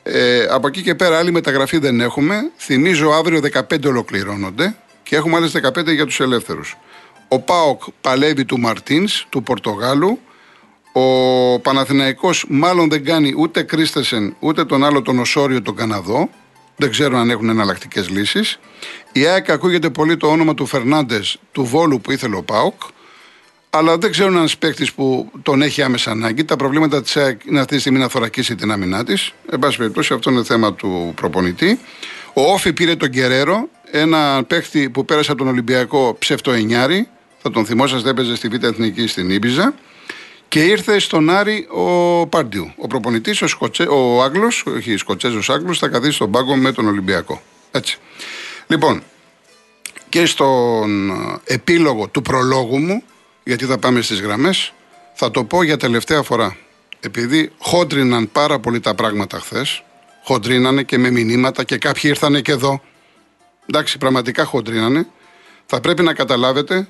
Ε, 0.02 0.46
από 0.50 0.66
εκεί 0.66 0.82
και 0.82 0.94
πέρα 0.94 1.18
άλλη 1.18 1.32
μεταγραφή 1.32 1.78
δεν 1.78 2.00
έχουμε. 2.00 2.50
Θυμίζω 2.56 3.10
αύριο 3.10 3.40
15 3.40 3.86
ολοκληρώνονται 3.86 4.76
και 5.02 5.16
έχουμε 5.16 5.36
άλλες 5.36 5.52
15 5.52 5.94
για 5.94 6.06
τους 6.06 6.20
ελεύθερους. 6.20 6.76
Ο 7.28 7.38
Πάοκ 7.40 7.82
παλεύει 8.00 8.44
του 8.44 8.58
Μαρτίνς, 8.58 9.26
του 9.28 9.42
Πορτογάλου. 9.42 10.18
Ο 10.92 11.58
Παναθηναϊκός 11.60 12.44
μάλλον 12.48 12.88
δεν 12.88 13.04
κάνει 13.04 13.34
ούτε 13.36 13.62
Κρίστεσεν 13.62 14.36
ούτε 14.38 14.64
τον 14.64 14.84
άλλο 14.84 15.02
τον 15.02 15.18
Οσόριο 15.18 15.62
τον 15.62 15.76
Καναδό. 15.76 16.28
Δεν 16.76 16.90
ξέρω 16.90 17.18
αν 17.18 17.30
έχουν 17.30 17.48
εναλλακτικές 17.48 18.08
λύσεις. 18.08 18.58
Η 19.16 19.26
ΑΕΚ 19.26 19.50
ακούγεται 19.50 19.90
πολύ 19.90 20.16
το 20.16 20.26
όνομα 20.26 20.54
του 20.54 20.66
Φερνάντες 20.66 21.38
του 21.52 21.64
Βόλου 21.64 22.00
που 22.00 22.12
ήθελε 22.12 22.36
ο 22.36 22.42
Πάοκ. 22.42 22.82
Αλλά 23.70 23.98
δεν 23.98 24.10
ξέρω 24.10 24.28
ένας 24.28 24.58
παίκτης 24.58 24.92
που 24.92 25.30
τον 25.42 25.62
έχει 25.62 25.82
άμεσα 25.82 26.10
ανάγκη. 26.10 26.44
Τα 26.44 26.56
προβλήματα 26.56 27.02
της 27.02 27.16
ΑΕΚ 27.16 27.40
είναι 27.44 27.60
αυτή 27.60 27.74
τη 27.74 27.80
στιγμή 27.80 27.98
να 27.98 28.08
θωρακίσει 28.08 28.54
την 28.54 28.70
άμυνά 28.70 29.04
της. 29.04 29.32
Εν 29.50 29.58
πάση 29.58 29.76
περιπτώσει, 29.76 30.14
αυτό 30.14 30.30
είναι 30.30 30.44
θέμα 30.44 30.74
του 30.74 31.12
προπονητή. 31.16 31.78
Ο 32.32 32.52
Όφη 32.52 32.72
πήρε 32.72 32.96
τον 32.96 33.10
Κεραίρο, 33.10 33.68
ένα 33.90 34.44
παίκτη 34.46 34.90
που 34.90 35.04
πέρασε 35.04 35.30
από 35.30 35.40
τον 35.40 35.48
Ολυμπιακό 35.48 36.16
ψεύτο 36.18 36.52
εννιάρι. 36.52 37.08
Θα 37.42 37.50
τον 37.50 37.66
θυμόσαστε, 37.66 38.10
έπαιζε 38.10 38.36
στη 38.36 38.48
Β' 38.48 38.64
Εθνική 38.64 39.06
στην 39.06 39.30
Ήμπιζα. 39.30 39.74
Και 40.48 40.64
ήρθε 40.64 40.98
στον 40.98 41.30
Άρη 41.30 41.66
ο 41.70 42.26
Πάρντιου. 42.26 42.72
Ο 42.76 42.86
προπονητής, 42.86 43.42
ο, 43.42 43.46
Σκοτσε... 43.46 43.82
ο 43.82 44.22
Άγγλος, 44.22 44.64
όχι 44.66 44.96
Σκοτσέζος 44.96 45.50
Άγγλος, 45.50 45.78
θα 45.78 45.88
καθίσει 45.88 46.12
στον 46.12 46.30
πάγκο 46.30 46.56
με 46.56 46.72
τον 46.72 46.86
Ολυμπιακό. 46.86 47.42
Έτσι. 47.70 47.98
Λοιπόν, 48.66 49.02
και 50.08 50.26
στον 50.26 51.10
επίλογο 51.44 52.08
του 52.08 52.22
προλόγου 52.22 52.78
μου, 52.78 53.02
γιατί 53.44 53.64
θα 53.64 53.78
πάμε 53.78 54.00
στις 54.00 54.20
γραμμές, 54.20 54.72
θα 55.14 55.30
το 55.30 55.44
πω 55.44 55.62
για 55.62 55.76
τελευταία 55.76 56.22
φορά. 56.22 56.56
Επειδή 57.00 57.52
χόντριναν 57.58 58.32
πάρα 58.32 58.58
πολύ 58.58 58.80
τα 58.80 58.94
πράγματα 58.94 59.38
χθες, 59.38 59.82
χοντρίνανε 60.24 60.82
και 60.82 60.98
με 60.98 61.10
μηνύματα 61.10 61.64
και 61.64 61.78
κάποιοι 61.78 62.02
ήρθανε 62.04 62.40
και 62.40 62.52
εδώ. 62.52 62.82
Εντάξει, 63.66 63.98
πραγματικά 63.98 64.44
χοντρίνανε. 64.44 65.06
Θα 65.66 65.80
πρέπει 65.80 66.02
να 66.02 66.14
καταλάβετε 66.14 66.88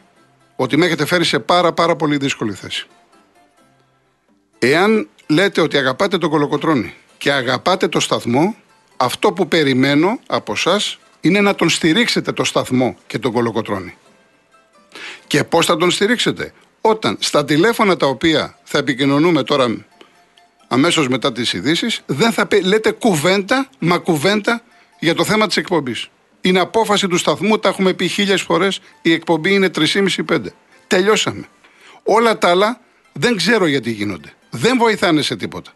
ότι 0.57 0.77
με 0.77 0.87
έχετε 0.87 1.07
φέρει 1.07 1.25
σε 1.25 1.39
πάρα 1.39 1.73
πάρα 1.73 1.97
πολύ 1.97 2.17
δύσκολη 2.17 2.53
θέση. 2.53 2.87
Εάν 4.59 5.09
λέτε 5.27 5.61
ότι 5.61 5.77
αγαπάτε 5.77 6.19
τον 6.19 6.31
κολοκοτρόνη 6.31 6.95
και 7.19 7.33
αγαπάτε 7.33 7.89
το 7.89 8.01
σταθμό, 8.01 8.57
αυτό 8.97 9.33
που 9.33 9.49
περιμένω 9.49 10.19
από 10.27 10.53
εσά 10.53 10.81
είναι 11.21 11.41
να 11.41 11.55
τον 11.55 11.69
στηρίξετε 11.69 12.33
το 12.33 12.45
σταθμό 12.45 12.97
και 13.07 13.19
τον 13.19 13.33
κολοκοτρόνη. 13.33 13.95
Και 15.27 15.45
πώς 15.45 15.67
θα 15.67 15.77
τον 15.77 15.91
στηρίξετε, 15.91 16.53
όταν 16.81 17.17
στα 17.21 17.45
τηλέφωνα 17.45 17.97
τα 17.97 18.07
οποία 18.07 18.59
θα 18.65 18.79
επικοινωνούμε 18.79 19.43
τώρα 19.43 19.87
αμέσως 20.69 21.09
μετά 21.09 21.33
τις 21.33 21.53
ειδήσεις, 21.53 22.03
δεν 22.07 22.33
θα 22.33 22.49
λέτε 22.63 22.91
κουβέντα, 22.91 23.69
μα 23.79 23.99
κουβέντα 23.99 24.63
για 24.99 25.15
το 25.15 25.25
θέμα 25.25 25.47
της 25.47 25.57
εκπομπής. 25.57 26.09
Είναι 26.41 26.61
απόφαση 26.61 27.09
του 27.09 27.17
σταθμού, 27.17 27.59
τα 27.59 27.69
έχουμε 27.69 27.93
πει 27.93 28.09
χίλιες 28.09 28.43
φορές. 28.43 28.81
Η 29.03 29.13
εκπομπή 29.13 29.55
είναι 29.55 29.69
3,5-5. 29.69 30.53
Τελειώσαμε. 30.87 31.49
Όλα 32.03 32.39
τα 32.39 32.49
άλλα 32.49 32.81
δεν 33.13 33.37
ξέρω 33.37 33.67
γιατί 33.67 33.91
γίνονται. 33.91 34.33
Δεν 34.51 34.79
βοηθάνε 34.79 35.23
σε 35.23 35.37
τίποτα. 35.37 35.71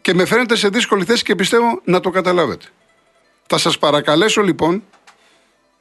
Και 0.00 0.14
με 0.14 0.24
φαίνεται 0.24 0.56
σε 0.56 0.68
δύσκολη 0.68 1.04
θέση 1.04 1.22
και 1.22 1.34
πιστεύω 1.34 1.80
να 1.84 2.00
το 2.00 2.10
καταλάβετε. 2.10 2.66
Θα 3.46 3.58
σας 3.58 3.78
παρακαλέσω 3.78 4.42
λοιπόν, 4.42 4.84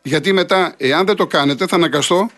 γιατί 0.01 0.33
μετά, 0.33 0.73
εάν 0.77 1.05
δεν 1.05 1.15
το 1.15 1.27
κάνετε, 1.27 1.67
θα 1.67 1.75
αναγκαστώ 1.75 2.29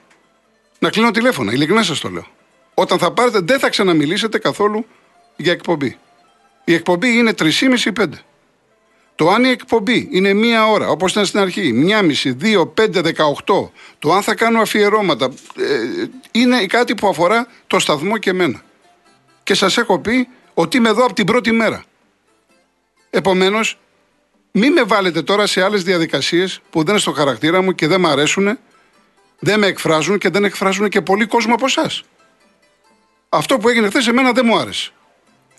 να 0.79 0.89
κλείνω 0.89 1.11
τηλέφωνα. 1.11 1.53
Ειλικρινά 1.53 1.83
σας 1.83 1.99
το 1.99 2.09
λέω. 2.09 2.27
Όταν 2.73 2.97
θα 2.97 3.11
πάρετε, 3.11 3.39
δεν 3.39 3.59
θα 3.59 3.69
ξαναμιλήσετε 3.69 4.37
καθόλου 4.37 4.85
για 5.35 5.51
εκπομπή. 5.51 5.97
Η 6.63 6.73
εκπομπή 6.73 7.17
είναι 7.17 7.33
3,5-5. 7.33 8.05
Το 9.15 9.29
αν 9.29 9.43
η 9.43 9.49
εκπομπή 9.49 10.07
είναι 10.11 10.33
μία 10.33 10.67
ώρα, 10.67 10.89
όπως 10.89 11.11
ήταν 11.11 11.25
στην 11.25 11.39
αρχή, 11.39 11.73
μία 11.73 12.01
μισή, 12.01 12.31
δύο, 12.31 12.67
πέντε, 12.67 13.01
δεκαοχτώ, 13.01 13.71
το 13.99 14.13
αν 14.13 14.21
θα 14.21 14.35
κάνω 14.35 14.61
αφιερώματα, 14.61 15.25
ε, 15.57 16.07
είναι 16.31 16.65
κάτι 16.65 16.95
που 16.95 17.07
αφορά 17.07 17.47
το 17.67 17.79
σταθμό 17.79 18.17
και 18.17 18.29
εμένα. 18.29 18.63
Και 19.43 19.53
σας 19.53 19.77
έχω 19.77 19.99
πει 19.99 20.27
ότι 20.53 20.77
είμαι 20.77 20.89
εδώ 20.89 21.03
από 21.03 21.13
την 21.13 21.25
πρώτη 21.25 21.51
μέρα. 21.51 21.83
Επομένως, 23.09 23.77
μην 24.57 24.71
με 24.71 24.83
βάλετε 24.83 25.21
τώρα 25.21 25.47
σε 25.47 25.63
άλλες 25.63 25.83
διαδικασίες 25.83 26.59
που 26.69 26.79
δεν 26.79 26.89
είναι 26.89 26.99
στο 26.99 27.11
χαρακτήρα 27.11 27.61
μου 27.61 27.71
και 27.71 27.87
δεν 27.87 27.99
με 27.99 28.09
αρέσουν, 28.09 28.57
δεν 29.39 29.59
με 29.59 29.67
εκφράζουν 29.67 30.17
και 30.17 30.29
δεν 30.29 30.43
εκφράζουν 30.43 30.89
και 30.89 31.01
πολύ 31.01 31.25
κόσμο 31.25 31.53
από 31.53 31.65
εσάς. 31.65 32.03
Αυτό 33.29 33.57
που 33.57 33.69
έγινε 33.69 33.87
χθες 33.87 34.07
εμένα 34.07 34.31
δεν 34.31 34.45
μου 34.45 34.57
άρεσε. 34.57 34.91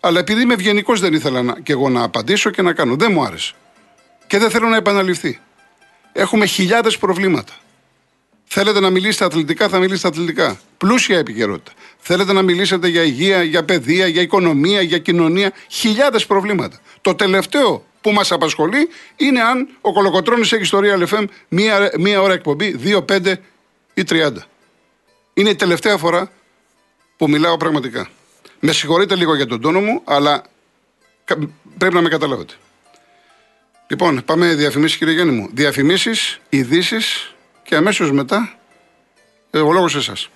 Αλλά 0.01 0.19
επειδή 0.19 0.43
είμαι 0.43 0.55
ευγενικός, 0.55 1.01
δεν 1.01 1.13
ήθελα 1.13 1.43
να, 1.43 1.61
και 1.61 1.73
εγώ 1.73 1.89
να 1.89 2.03
απαντήσω 2.03 2.51
και 2.51 2.63
να 2.63 2.73
κάνω. 2.73 2.97
Δεν 2.97 3.13
μου 3.13 3.25
άρεσε. 3.25 3.55
Και 4.27 4.39
δεν 4.39 4.51
θέλω 4.51 4.69
να 4.69 4.77
επαναληφθεί. 4.77 5.41
Έχουμε 6.13 6.47
χιλιάδες 6.47 6.99
προβλήματα. 6.99 7.53
Θέλετε 8.47 8.81
να 8.81 8.91
μιλήσετε 8.91 9.25
αθλητικά, 9.25 9.69
θα 9.69 9.79
μιλήσετε 9.79 10.09
αθλητικά. 10.09 10.61
Πλούσια 10.79 11.19
επικαιρότητα. 11.19 11.73
Θέλετε 11.99 12.33
να 12.33 12.43
μιλήσετε 12.43 12.89
για 12.89 13.03
υγεία, 13.03 13.43
για 13.43 13.65
παιδεία, 13.65 14.07
για 14.07 14.23
οικονομία, 14.23 14.81
για 14.81 14.99
κοινωνία. 14.99 15.53
Χιλιάδες 15.69 16.27
προβλήματα. 16.27 16.81
Το 17.01 17.15
τελευταίο 17.15 17.85
που 18.07 18.13
μας 18.13 18.33
απασχολεί 18.33 18.89
είναι 19.17 19.43
αν 19.43 19.69
ο 19.81 19.93
Κολοκοτρόνη 19.93 20.41
έχει 20.41 20.61
ιστορία 20.61 20.99
LFM 20.99 21.25
μία, 21.49 21.91
μία 21.99 22.21
ώρα 22.21 22.33
εκπομπή, 22.33 22.77
δύο, 22.77 23.03
πέντε 23.03 23.41
ή 23.95 24.05
τριάντα. 24.05 24.45
Είναι 25.35 25.49
η 25.51 25.55
τελευταία 25.55 25.97
φορά 25.97 26.31
που 27.17 27.29
μιλάω 27.29 27.57
πραγματικά. 27.57 28.09
Με 28.61 28.73
συγχωρείτε 28.73 29.15
λίγο 29.15 29.35
για 29.35 29.47
τον 29.47 29.61
τόνο 29.61 29.81
μου, 29.81 30.03
αλλά 30.05 30.43
πρέπει 31.79 31.95
να 31.95 32.01
με 32.01 32.09
καταλάβετε. 32.09 32.55
Λοιπόν, 33.87 34.25
πάμε 34.25 34.55
διαφημίσεις, 34.55 34.97
κύριε 34.97 35.15
Γιάννη 35.15 35.33
μου. 35.33 35.49
Διαφημίσεις, 35.53 36.41
ειδήσεις 36.49 37.35
και 37.63 37.77
αμέσως 37.77 38.13
μετά 38.13 38.59
ε, 39.51 39.59
ο 39.59 39.73
λόγος 39.73 39.93
σε 39.93 39.99
εσάς. 39.99 40.29